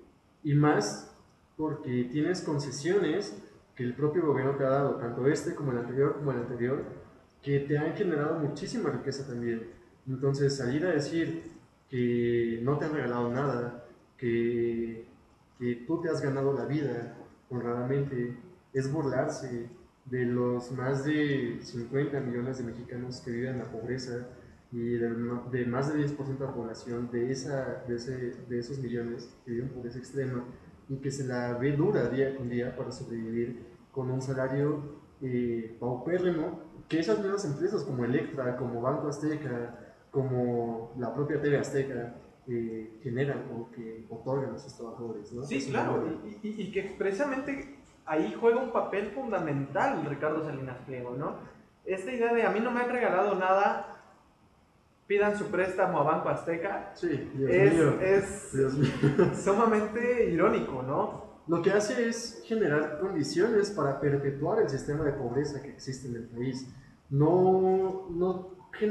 [0.42, 1.15] y más
[1.56, 3.42] porque tienes concesiones
[3.74, 6.82] que el propio gobierno te ha dado, tanto este como el anterior como el anterior,
[7.42, 9.68] que te han generado muchísima riqueza también.
[10.06, 11.42] Entonces salir a decir
[11.88, 13.84] que no te han regalado nada,
[14.16, 15.04] que,
[15.58, 17.16] que tú te has ganado la vida,
[17.50, 18.36] honradamente,
[18.72, 19.68] es burlarse
[20.04, 24.26] de los más de 50 millones de mexicanos que viven en la pobreza
[24.72, 25.08] y de,
[25.52, 29.52] de más del 10% de la población de, esa, de, ese- de esos millones que
[29.52, 30.44] viven en pobreza extrema
[30.88, 34.82] y que se la ve dura día con día para sobrevivir con un salario
[35.22, 41.58] eh, paupérrimo que esas mismas empresas como Electra, como Banco Azteca, como la propia TV
[41.58, 42.14] Azteca
[42.48, 45.32] eh, generan o que otorgan a sus trabajadores.
[45.32, 45.44] ¿no?
[45.44, 46.04] Sí, claro,
[46.42, 47.74] y, y- y que precisamente
[48.04, 51.34] ahí juega un papel fundamental Ricardo Salinas Pliego, ¿no?
[51.84, 53.95] Esta idea de a mí no me han regalado nada,
[55.06, 58.00] pidan su préstamo a Banco Azteca, Sí, Dios es, mío.
[58.00, 58.90] es Dios mío.
[59.34, 61.26] sumamente irónico, ¿no?
[61.46, 66.16] Lo que hace es generar condiciones para perpetuar el sistema de pobreza que existe en
[66.16, 66.66] el país.
[67.08, 68.50] No, no,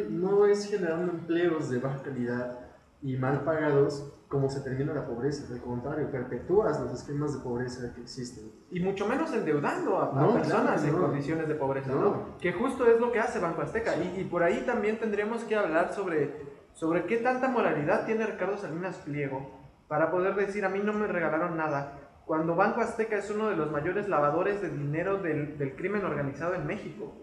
[0.09, 2.59] no es generando empleos de baja calidad
[3.01, 5.51] y mal pagados como se termina la pobreza.
[5.53, 8.51] Al contrario, perpetúas los esquemas de pobreza que existen.
[8.71, 11.07] Y mucho menos endeudando a, a No, personas claro, en no.
[11.07, 12.01] condiciones de pobreza, ¿no?
[12.01, 12.37] No.
[12.39, 13.95] Que justo es lo que hace Banco Azteca.
[13.97, 16.33] Y, y por ahí también tendríamos que hablar sobre,
[16.73, 21.05] sobre qué tanta moralidad tiene Ricardo Salinas Pliego para poder decir a mí no me
[21.05, 25.75] regalaron nada, cuando Banco Azteca es uno de los mayores lavadores de dinero del, del
[25.75, 27.13] crimen organizado en México.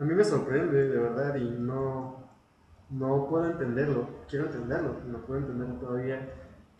[0.00, 2.25] A mí me sorprende, de verdad, y no,
[2.90, 4.08] no puedo entenderlo.
[4.28, 6.28] Quiero entenderlo, no puedo entenderlo todavía.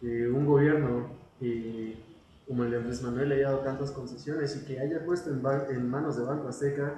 [0.01, 1.09] Que un gobierno
[1.41, 1.97] eh,
[2.47, 6.17] como el de Andrés Manuel haya dado tantas concesiones y que haya puesto en, manos
[6.17, 6.95] de Banco Azteca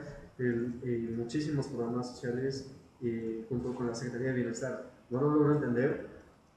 [1.16, 2.70] muchísimos programas sociales
[3.02, 4.90] eh, junto con la Secretaría de Bienestar.
[5.10, 6.06] No lo logro entender,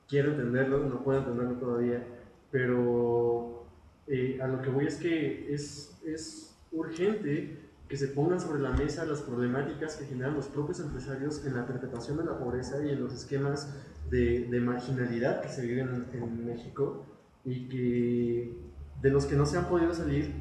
[0.08, 2.04] quiero entenderlo, no puedo entenderlo todavía,
[2.52, 3.66] pero
[4.08, 7.60] eh, a lo que voy es que es, es urgente
[7.92, 11.68] que se pongan sobre la mesa las problemáticas que generan los propios empresarios en la
[11.68, 13.68] perpetuación de la pobreza y en los esquemas
[14.10, 17.06] de, de marginalidad que se vive en, en México
[17.44, 18.56] y que
[19.02, 20.34] de los que no se han podido salir,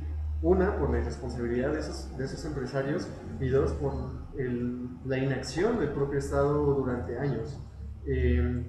[0.43, 3.09] una, por la irresponsabilidad de esos, de esos empresarios
[3.41, 3.95] y dos, por
[4.39, 7.59] el, la inacción del propio Estado durante años.
[8.07, 8.63] Eh,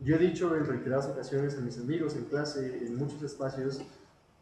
[0.00, 3.82] yo he dicho en reiteradas ocasiones a mis amigos, en clase, en muchos espacios,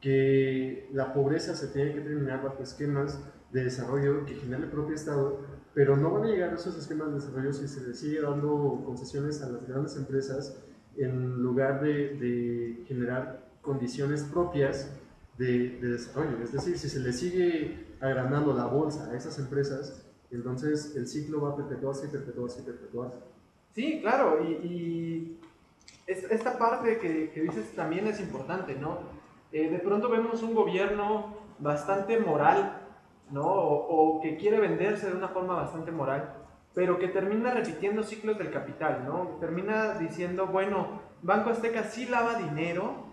[0.01, 3.19] que la pobreza se tiene que terminar bajo esquemas
[3.53, 5.41] de desarrollo que genera el propio Estado,
[5.75, 8.83] pero no van a llegar a esos esquemas de desarrollo si se le sigue dando
[8.85, 10.57] concesiones a las grandes empresas
[10.97, 14.91] en lugar de, generar condiciones propias
[15.39, 16.43] de, de, desarrollo.
[16.43, 21.43] Es decir, si se le sigue agrandando la bolsa a esas empresas, entonces el ciclo
[21.43, 23.19] va a perpetuarse y perpetuarse y perpetuarse.
[23.75, 25.37] Sí, claro, y,
[26.07, 28.99] esta parte que, que, dices también es importante, ¿no?
[29.53, 32.80] Eh, de pronto vemos un gobierno bastante moral,
[33.31, 33.43] ¿no?
[33.43, 36.35] O, o, que quiere venderse de una forma bastante moral,
[36.75, 39.37] pero que termina repitiendo ciclos del capital, ¿no?
[39.41, 43.11] Termina diciendo, bueno, Banco Azteca sí lava dinero,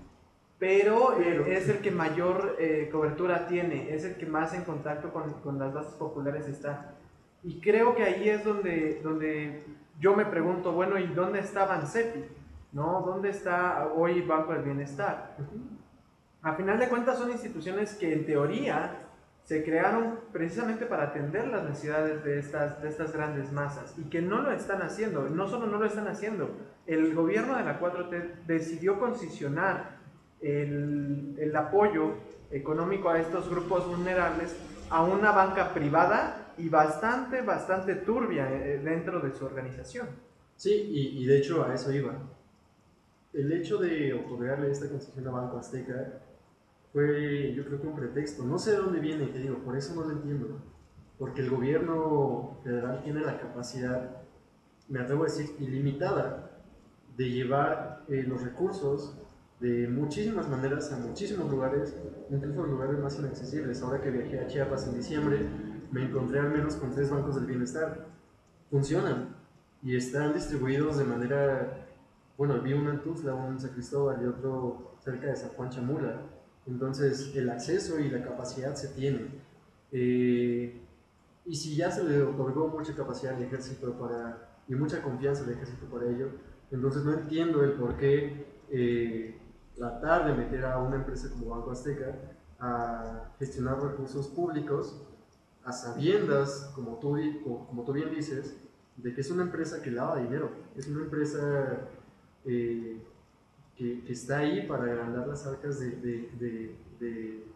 [0.59, 4.63] pero, pero eh, es el que mayor eh, cobertura tiene, es el que más en
[4.63, 6.95] contacto con, con, las bases populares está.
[7.43, 9.63] Y creo que ahí es donde, donde
[9.99, 12.26] yo me pregunto, bueno, ¿y dónde está Bansepi?
[12.72, 13.01] ¿No?
[13.01, 15.38] ¿Dónde está hoy Banco del Bienestar?
[16.41, 19.06] A final de cuentas son instituciones que en teoría
[19.47, 24.21] se crearon precisamente para atender las necesidades de estas, de estas grandes masas y que
[24.21, 25.29] no lo están haciendo.
[25.29, 26.49] No solo no lo están haciendo,
[26.85, 29.99] el gobierno de la 4T decidió concesionar
[30.41, 32.15] el, el apoyo
[32.51, 34.53] económico a estos grupos vulnerables
[34.89, 40.07] a una banca privada y bastante, bastante turbia eh, dentro de su organización.
[40.57, 42.15] Sí, y, y, de hecho a eso iba.
[43.31, 46.19] El hecho de otorgarle esta concesión a Banco Azteca
[46.97, 48.43] fue, yo creo que un pretexto.
[48.43, 50.59] No sé de dónde viene, te digo, por eso no lo entiendo.
[51.19, 54.23] Porque el gobierno federal tiene la capacidad,
[54.89, 56.59] me atrevo a decir, ilimitada
[57.15, 59.15] de llevar eh, los recursos
[59.59, 61.95] de muchísimas maneras a muchísimos lugares,
[62.31, 63.79] incluso a lugares más inaccesibles.
[63.83, 65.39] Ahora que viajé a Chiapas en diciembre,
[65.91, 68.07] me encontré al menos con tres bancos del bienestar.
[68.71, 69.35] Funcionan
[69.83, 71.85] y están distribuidos de manera,
[72.39, 75.69] bueno, vi uno en Tuzla, uno en San Cristóbal y otro cerca de San Juan
[75.69, 76.36] Chamula.
[76.68, 79.28] Entonces, el acceso y la capacidad se tiene.
[79.91, 80.82] Eh,
[81.45, 85.51] y si ya se le otorgó mucha capacidad al ejército para, y mucha confianza al
[85.51, 86.30] ejército para ello,
[86.72, 89.38] entonces no entiendo el por qué eh,
[89.76, 92.15] tratar de meter a una empresa como Banco Azteca
[92.59, 95.01] a gestionar recursos públicos
[95.63, 98.55] a sabiendas, como tú, como tú bien dices,
[98.95, 101.89] de que es una empresa que lava dinero, es una empresa
[102.45, 103.01] eh,
[103.78, 107.47] que, está ahí para agrandar las arcas de, de, de, de,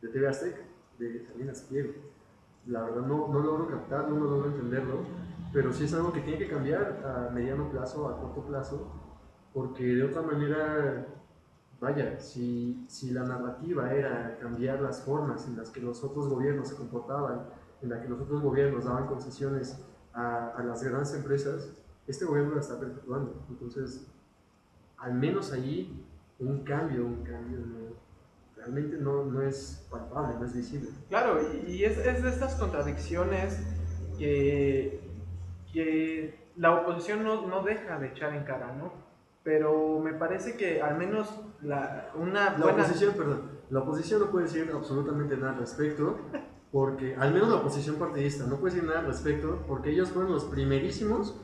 [0.00, 0.60] de TV Azteca,
[0.98, 1.92] de Salinas Pliego.
[2.66, 5.00] La verdad no, no logro captarlo, no logro entenderlo,
[5.52, 8.92] pero sí es algo que tiene que cambiar a mediano plazo, a corto plazo,
[9.52, 11.06] porque de otra manera
[11.80, 16.68] vaya, si, si la narrativa era cambiar las formas en las que los otros gobiernos
[16.68, 17.46] se comportaban,
[17.82, 19.82] en las que los otros gobiernos daban concesiones
[20.12, 21.72] a, a las grandes empresas,
[22.06, 23.42] este gobierno la está perpetuando.
[23.48, 24.06] Entonces,
[25.00, 26.04] al menos allí,
[26.38, 27.96] un cambio, un cambio no,
[28.56, 30.88] realmente no, no, es palpable, no es visible.
[31.08, 33.60] Claro, y es, es de estas contradicciones
[34.18, 35.00] que,
[35.72, 39.10] que la oposición no, no deja de echar en cara, ¿no?
[39.42, 41.28] pero me parece que al menos
[41.62, 46.18] la, una la oposición, perdón, la oposición no puede decir absolutamente nada al respecto,
[46.70, 50.32] porque al menos la oposición partidista no puede decir nada al respecto, porque ellos fueron
[50.32, 51.34] los primerísimos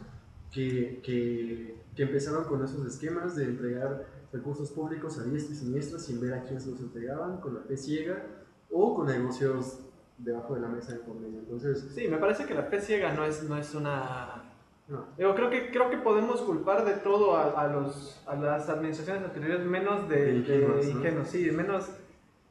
[0.52, 5.98] que, que, que empezaron con esos esquemas de entregar recursos públicos a diestra y siniestra
[5.98, 8.22] sin ver a quién se los entregaban, con la fe ciega
[8.70, 9.80] o con negocios
[10.18, 11.40] debajo de la mesa de por medio.
[11.40, 14.42] Entonces, sí, me parece que la fe ciega no es, no es una
[14.88, 15.04] no.
[15.18, 19.24] Digo, creo que, creo que podemos culpar de todo a, a, los, a las administraciones
[19.24, 21.24] anteriores, menos de, de ingenuos, ¿no?
[21.24, 21.90] sí, menos,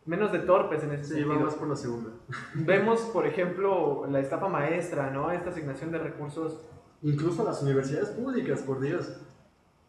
[0.06, 1.30] menos de torpes en ese sí, sentido.
[1.30, 2.10] vamos por la segunda.
[2.54, 5.32] Vemos, por ejemplo, la estafa maestra, ¿no?
[5.32, 6.60] Esta asignación de recursos.
[7.04, 9.14] Incluso las universidades públicas, por Dios.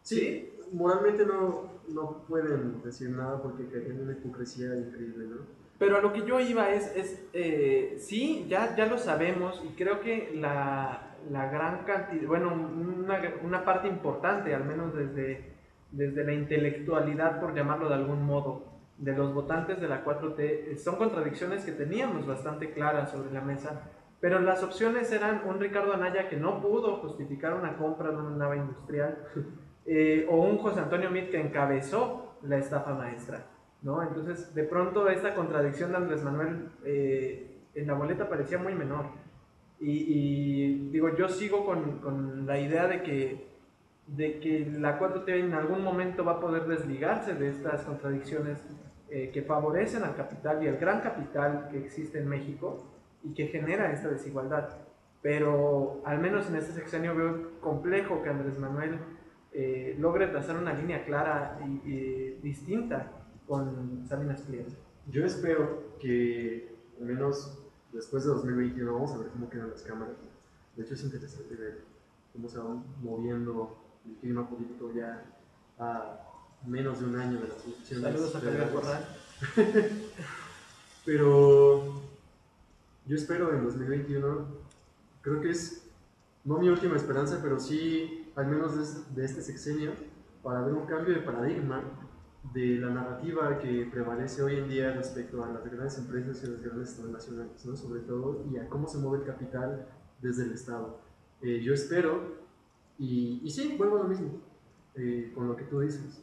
[0.06, 5.36] Sí, moralmente no, no pueden decir nada porque caen en una hipocresía increíble, ¿no?
[5.80, 9.74] Pero a lo que yo iba es, es eh, sí, ya, ya lo sabemos y
[9.74, 15.54] creo que la, la gran cantidad, bueno, una, una, parte importante, al menos desde,
[15.90, 20.94] desde la intelectualidad, por llamarlo de algún modo, de los votantes de la 4T, son
[20.96, 23.90] contradicciones que teníamos bastante claras sobre la mesa,
[24.20, 28.36] pero las opciones eran un Ricardo Anaya que no pudo justificar una compra de una
[28.36, 29.18] nave industrial,
[29.86, 33.46] eh, o un José Antonio Mit que encabezó la estafa maestra.
[33.82, 34.02] ¿no?
[34.02, 39.06] Entonces, de pronto, esta contradicción de Andrés Manuel eh, en la boleta parecía muy menor.
[39.78, 43.46] Y, digo, yo sigo con, con, la idea de que
[44.06, 48.64] de que la 4T en algún momento va a poder desligarse de estas contradicciones
[49.10, 52.84] eh, que favorecen al capital y al gran capital que existe en México
[53.24, 54.68] y que genera esta desigualdad.
[55.22, 58.98] Pero al menos en este sexenio veo complejo que Andrés Manuel
[59.58, 63.10] eh, logre trazar una línea clara y, distinta
[63.46, 64.68] con Salinas Pliego.
[65.10, 67.58] Yo espero que al menos
[67.90, 70.14] después de 2021 vamos a ver cómo quedan las cámaras.
[70.76, 71.78] De hecho es interesante ver
[72.34, 75.24] cómo se va moviendo el clima político ya
[75.78, 76.20] a
[76.66, 78.04] menos de un año de las elecciones.
[78.04, 79.08] Saludos a Javier Corral.
[81.06, 82.02] Pero
[83.06, 84.48] yo espero en 2021,
[85.22, 85.82] creo que es
[86.44, 89.92] no mi última esperanza, pero sí al menos de, este sexenio,
[90.42, 91.82] para ver un cambio de paradigma
[92.52, 96.62] de la narrativa que prevalece hoy en día respecto a las grandes empresas y las
[96.62, 97.76] grandes transnacionales, ¿no?
[97.76, 99.88] sobre todo, y a cómo se mueve el capital
[100.20, 101.00] desde el Estado.
[101.42, 102.36] Eh, yo espero,
[102.98, 104.40] y, y, sí, vuelvo a lo mismo,
[104.94, 106.22] eh, con lo que tú dices.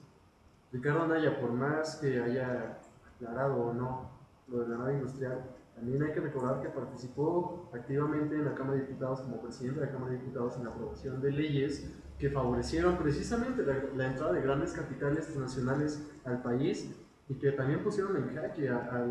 [0.71, 2.79] Ricardo Anaya, por más que haya
[3.15, 4.09] aclarado o no
[4.47, 5.43] lo de la nave industrial,
[5.75, 9.85] también hay que recordar que participó activamente en la Cámara de Diputados como presidente de
[9.87, 13.63] la Cámara de Diputados en la aprobación de leyes que favorecieron precisamente
[13.95, 16.89] la, entrada de grandes capitales nacionales al país
[17.27, 19.05] y que también pusieron en jaque a,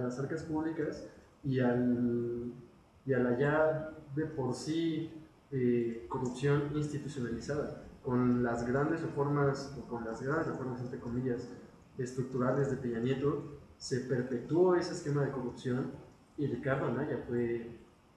[0.00, 1.06] las arcas públicas
[1.42, 2.52] y, al,
[3.06, 5.10] a la ya de por sí
[5.50, 11.48] eh, corrupción institucionalizada, con las grandes reformas, o con las grandes reformas entre comillas,
[11.98, 15.92] estructurales de Peña Nieto, se perpetuó ese esquema de corrupción
[16.36, 17.68] y Ricardo Anaya fue,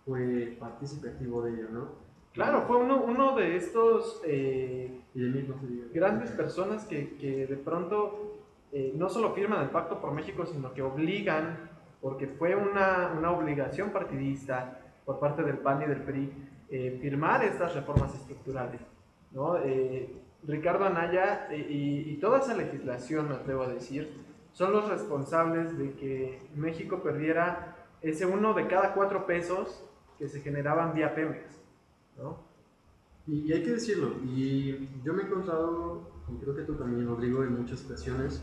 [0.06, 2.02] fue partícipe activo de ello, ¿no?
[2.34, 5.02] Claro, fue uno, uno de estos eh,
[5.94, 8.38] grandes personas que, que de pronto
[8.72, 13.32] eh, no solo firman el Pacto por México, sino que obligan, porque fue una, una
[13.32, 16.34] obligación partidista por parte del PAN y del PRI,
[16.70, 18.82] eh, firmar estas reformas estructurales.
[19.32, 19.58] ¿no?
[20.44, 24.10] Ricardo Anaya y, y, toda esa legislación, me atrevo a decir,
[24.54, 29.84] son los responsables de que México perdiera ese uno de cada cuatro pesos
[30.18, 31.60] que se generaban vía Pemex.
[32.18, 32.40] ¿no?
[33.28, 37.44] Y, hay que decirlo, y yo me he encontrado, y creo que tú también, Rodrigo,
[37.44, 38.42] en muchas ocasiones,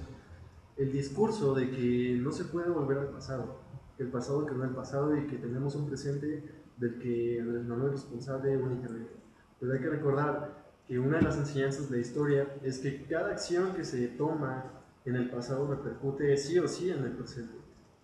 [0.77, 3.61] el discurso de que no se puede volver al pasado,
[3.99, 6.45] el pasado quedó en pasado y que tenemos un presente
[6.77, 9.11] del que Andrés Manuel es responsable únicamente.
[9.59, 13.33] Pero hay que recordar que una de las enseñanzas de la historia es que cada
[13.33, 14.78] acción que se toma
[15.09, 17.55] en el pasado repercute sí o sí en el presente.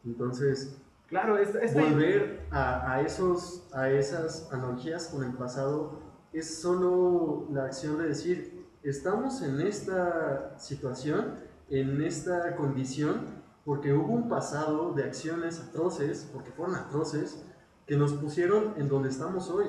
[0.04, 0.76] Entonces,
[1.08, 1.36] claro,
[1.72, 6.00] volver a, esos, a esas analogías con el pasado
[6.32, 11.36] es solo la acción de decir, estamos en esta situación,
[11.70, 17.42] en esta condición, porque hubo un pasado de acciones atroces, porque fueron atroces,
[17.86, 19.66] que nos pusieron en donde estamos hoy.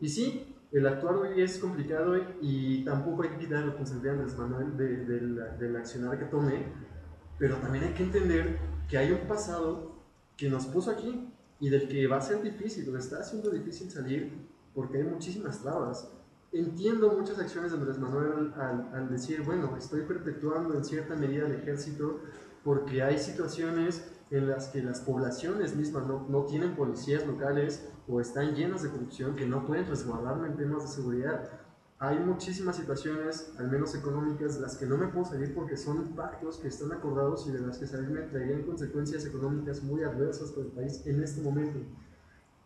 [0.00, 4.36] Y sí, el actuar hoy es complicado y tampoco hay que quitar la responsabilidad de
[4.36, 4.96] Manuel de,
[5.58, 6.64] del accionar que tome,
[7.38, 8.58] pero también hay que entender
[8.88, 9.96] que hay un pasado
[10.36, 13.90] que nos puso aquí y del que va a ser difícil, o está haciendo difícil
[13.90, 16.08] salir porque hay muchísimas trabas.
[16.52, 21.46] Entiendo muchas acciones de Andrés Manuel al, al decir, bueno, estoy perpetuando en cierta medida
[21.46, 22.20] el ejército
[22.64, 28.20] porque hay situaciones en las que las poblaciones mismas no, no, tienen policías locales o
[28.20, 31.50] están llenas de corrupción que no pueden resguardarme en temas de seguridad.
[31.98, 36.14] Hay muchísimas situaciones, al menos económicas, de las que no me puedo salir porque son
[36.14, 40.66] pactos que están acordados y de las que salirme traerían consecuencias económicas muy adversas para
[40.66, 41.78] el país en este momento.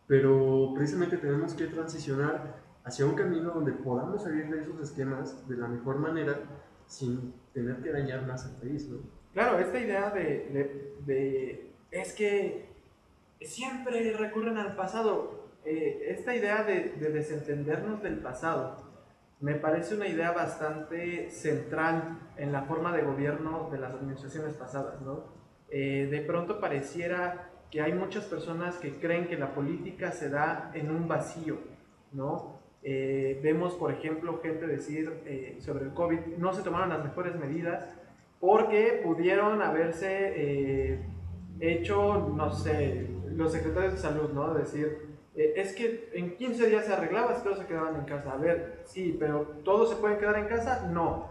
[0.07, 5.57] Pero precisamente tenemos que transicionar hacia un camino donde podamos salir de esos esquemas de
[5.57, 6.39] la mejor manera
[6.87, 9.24] sin tener que dañar más al país, ¿no?
[9.35, 12.69] Claro, esta idea de, de, es que
[13.41, 15.51] siempre recurren al pasado.
[15.65, 18.85] Eh, esta idea de, de, desentendernos del pasado
[19.41, 25.01] me parece una idea bastante central en la forma de gobierno de las administraciones pasadas.
[25.01, 25.25] ¿no?
[25.69, 30.71] Eh, de pronto pareciera que hay muchas personas que creen que la política se da
[30.75, 31.59] en un vacío.
[32.13, 32.61] ¿no?
[32.85, 37.85] Eh, vemos, por ejemplo, gente decir sobre el COVID, no se tomaron las mejores medidas
[38.45, 41.01] porque pudieron haberse eh,
[41.61, 44.53] hecho, no sé, los secretarios de salud, ¿no?
[44.53, 48.33] Decir, eh, es que en 15 días se arreglaba, todos se quedaban en casa.
[48.33, 50.87] A ver, sí, pero ¿todos se pueden quedar en casa?
[50.91, 51.31] No.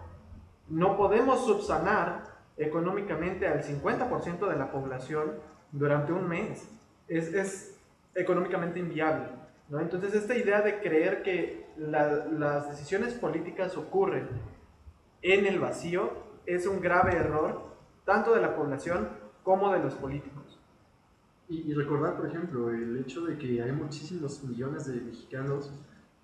[0.67, 2.23] No podemos subsanar
[2.57, 5.33] económicamente al 50% de la población
[5.71, 6.67] durante un mes.
[7.07, 7.79] Es, es
[8.15, 9.27] económicamente inviable.
[9.69, 9.79] ¿no?
[9.81, 14.29] Entonces, esta idea de creer que las decisiones políticas ocurren
[15.21, 17.73] en el vacío es un grave error,
[18.05, 19.09] tanto de la población
[19.43, 20.59] como de los políticos.
[21.49, 25.71] Y, recordar, por ejemplo, el hecho de que hay muchísimos millones de mexicanos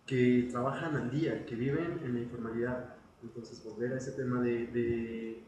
[0.06, 2.96] que trabajan al día, que viven en la informalidad.
[3.22, 5.44] Entonces, volver a ese tema de, de,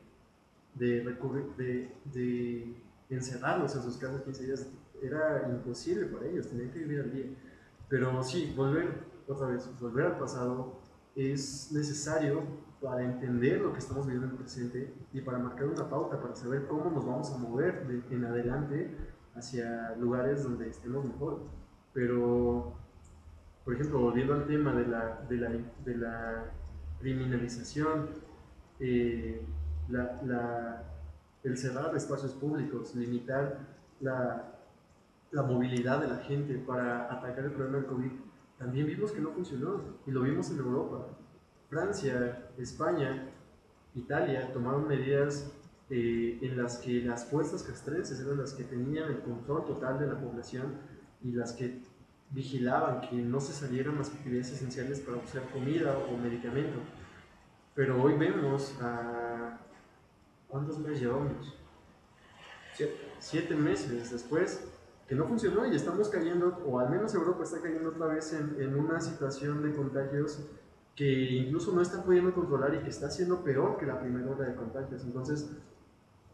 [2.14, 2.76] de,
[3.10, 4.68] encerrarlos en sus casas 15 días
[5.02, 7.26] era imposible para ellos, tenían que vivir al día.
[7.90, 10.80] Pero sí, volver, otra vez, volver al pasado
[11.16, 12.44] es necesario
[12.82, 16.36] para entender lo que estamos viviendo en el presente y para marcar una pauta, para
[16.36, 18.98] saber cómo nos vamos a mover de, en adelante
[19.36, 21.42] hacia lugares donde estemos mejor.
[21.94, 22.74] Pero,
[23.64, 25.50] por ejemplo, volviendo al tema de la, de la,
[25.86, 26.46] de la
[27.00, 28.10] criminalización,
[28.80, 29.46] eh,
[29.90, 30.84] la, la,
[31.44, 33.60] el cerrar espacios públicos, limitar
[34.00, 34.56] la,
[35.32, 38.12] la movilidad de la gente para atacar el problema del COVID,
[38.58, 41.08] también vimos que no funcionó y lo vimos en Europa.
[41.72, 43.30] Francia, España,
[43.96, 45.50] Italia tomaron medidas
[45.90, 50.08] eh, en las que las fuerzas castrenses eran las que tenían el control total de
[50.08, 50.76] la población
[51.24, 51.82] y las que
[52.32, 56.78] vigilaban que no se salieran las actividades esenciales para buscar comida o medicamento.
[57.74, 59.58] Pero hoy vemos a...
[60.50, 61.56] ¿Cuántos meses llevamos?
[63.20, 64.68] Siete, meses después
[65.08, 68.78] que no funcionó y estamos cayendo, o al menos Europa está cayendo otra vez en
[68.78, 70.42] una situación de contagios
[70.96, 74.46] que incluso no está pudiendo controlar y que está siendo peor que la primera hora
[74.46, 75.04] de contagios.
[75.04, 75.50] Entonces,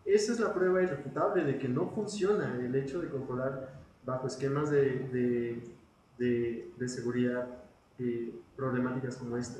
[0.05, 4.69] esa es la prueba irrefutable de que no funciona el hecho de controlar bajo esquemas
[4.71, 5.61] de,
[6.17, 7.47] de, de, seguridad
[7.99, 9.59] eh, problemáticas como esta.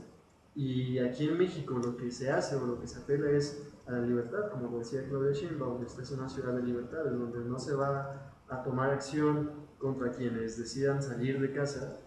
[0.55, 3.91] Y aquí en México lo que se hace o lo que se apela es a
[3.91, 7.59] la libertad, como decía Claudia Sheinbaum, esta es una ciudad de libertad, en donde no
[7.59, 11.99] se va a tomar acción contra quienes decidan salir de casa.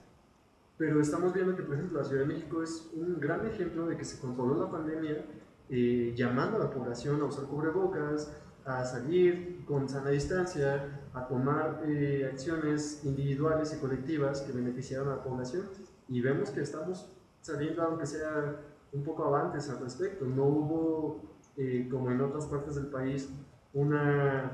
[0.80, 3.98] Pero estamos viendo que, por ejemplo, la Ciudad de México es un gran ejemplo de
[3.98, 5.26] que se controló la pandemia
[5.68, 11.82] eh, llamando a la población a usar cubrebocas, a salir con sana distancia, a tomar
[11.86, 15.66] eh, acciones individuales y colectivas que beneficiaron a la población.
[16.08, 17.12] Y vemos que estamos
[17.42, 18.56] saliendo, aunque sea
[18.90, 20.24] un poco avantes al respecto.
[20.24, 23.28] No hubo, eh, como en otras partes del país,
[23.74, 24.50] una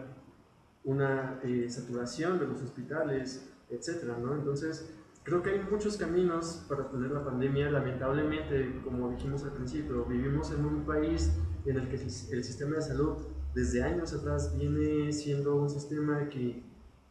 [0.87, 4.35] una eh, saturación de los hospitales, etcétera, ¿no?
[4.35, 4.96] Entonces,
[5.27, 7.69] creo que hay muchos caminos para tener la pandemia.
[7.69, 11.33] Lamentablemente, como dijimos al principio, vivimos en un país
[11.65, 13.17] en el que el sistema de salud
[13.53, 16.63] desde años atrás viene siendo un sistema que,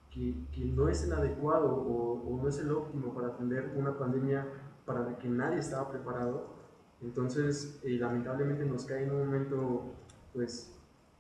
[0.10, 3.98] que, que no es el adecuado o, o, no es el óptimo para atender una
[3.98, 4.48] pandemia
[4.86, 6.56] para la que nadie estaba preparado.
[7.02, 9.94] Entonces, eh, lamentablemente nos cae en un momento,
[10.34, 10.72] pues,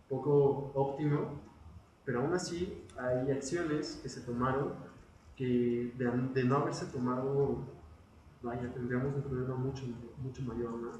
[0.07, 1.41] poco óptimo
[2.05, 4.73] pero aún así hay acciones que se tomaron
[5.35, 7.57] que de, no haberse tomado,
[8.41, 9.83] vaya, tendríamos un problema mucho,
[10.21, 10.71] mucho mayor.
[10.71, 10.91] ¿no?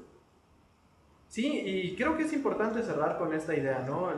[1.28, 4.10] Sí, y creo que es importante cerrar con esta idea, ¿no?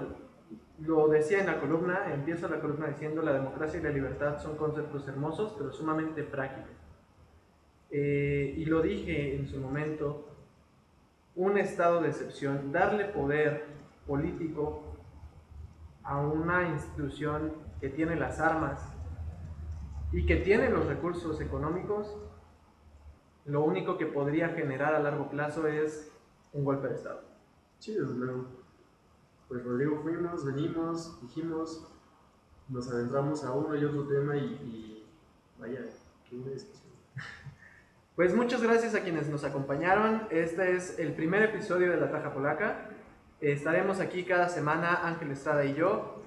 [0.81, 4.57] Lo decía en la columna, empieza la columna diciendo la democracia y la libertad son
[4.57, 6.77] conceptos hermosos, pero sumamente frágiles.
[7.91, 10.29] Eh, y lo dije en su momento,
[11.35, 13.64] un estado de excepción, darle poder
[14.07, 14.97] político
[16.03, 18.97] a una institución que tiene las armas
[20.13, 22.17] y que tiene los recursos económicos,
[23.45, 26.11] lo único que podría generar a largo plazo es
[26.53, 27.23] un golpe de Estado.
[27.79, 28.47] Sí, desde luego.
[29.49, 31.87] Pues Rodrigo, fuimos, venimos, dijimos,
[32.69, 35.07] nos adentramos a uno y otro tema y, y
[35.59, 35.81] vaya,
[36.29, 36.93] qué buena discusión.
[38.19, 40.27] Pues muchas gracias a quienes nos acompañaron.
[40.31, 42.91] Este es el primer episodio de La Taja Polaca.
[43.41, 46.18] Estaremos aquí cada semana, Ángel Estrada y yo.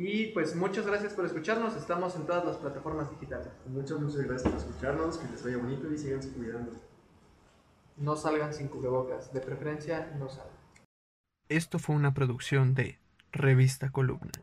[0.00, 1.74] Y pues muchas gracias por escucharnos.
[1.74, 3.48] Estamos en todas las plataformas digitales.
[3.66, 5.18] Muchas, muchas gracias por escucharnos.
[5.18, 6.70] Que les vaya bonito y sigan cuidando.
[7.96, 9.32] No salgan sin cubrebocas.
[9.32, 10.54] De preferencia, no salgan.
[11.48, 13.00] Esto fue una producción de
[13.32, 14.40] Revista Columnas.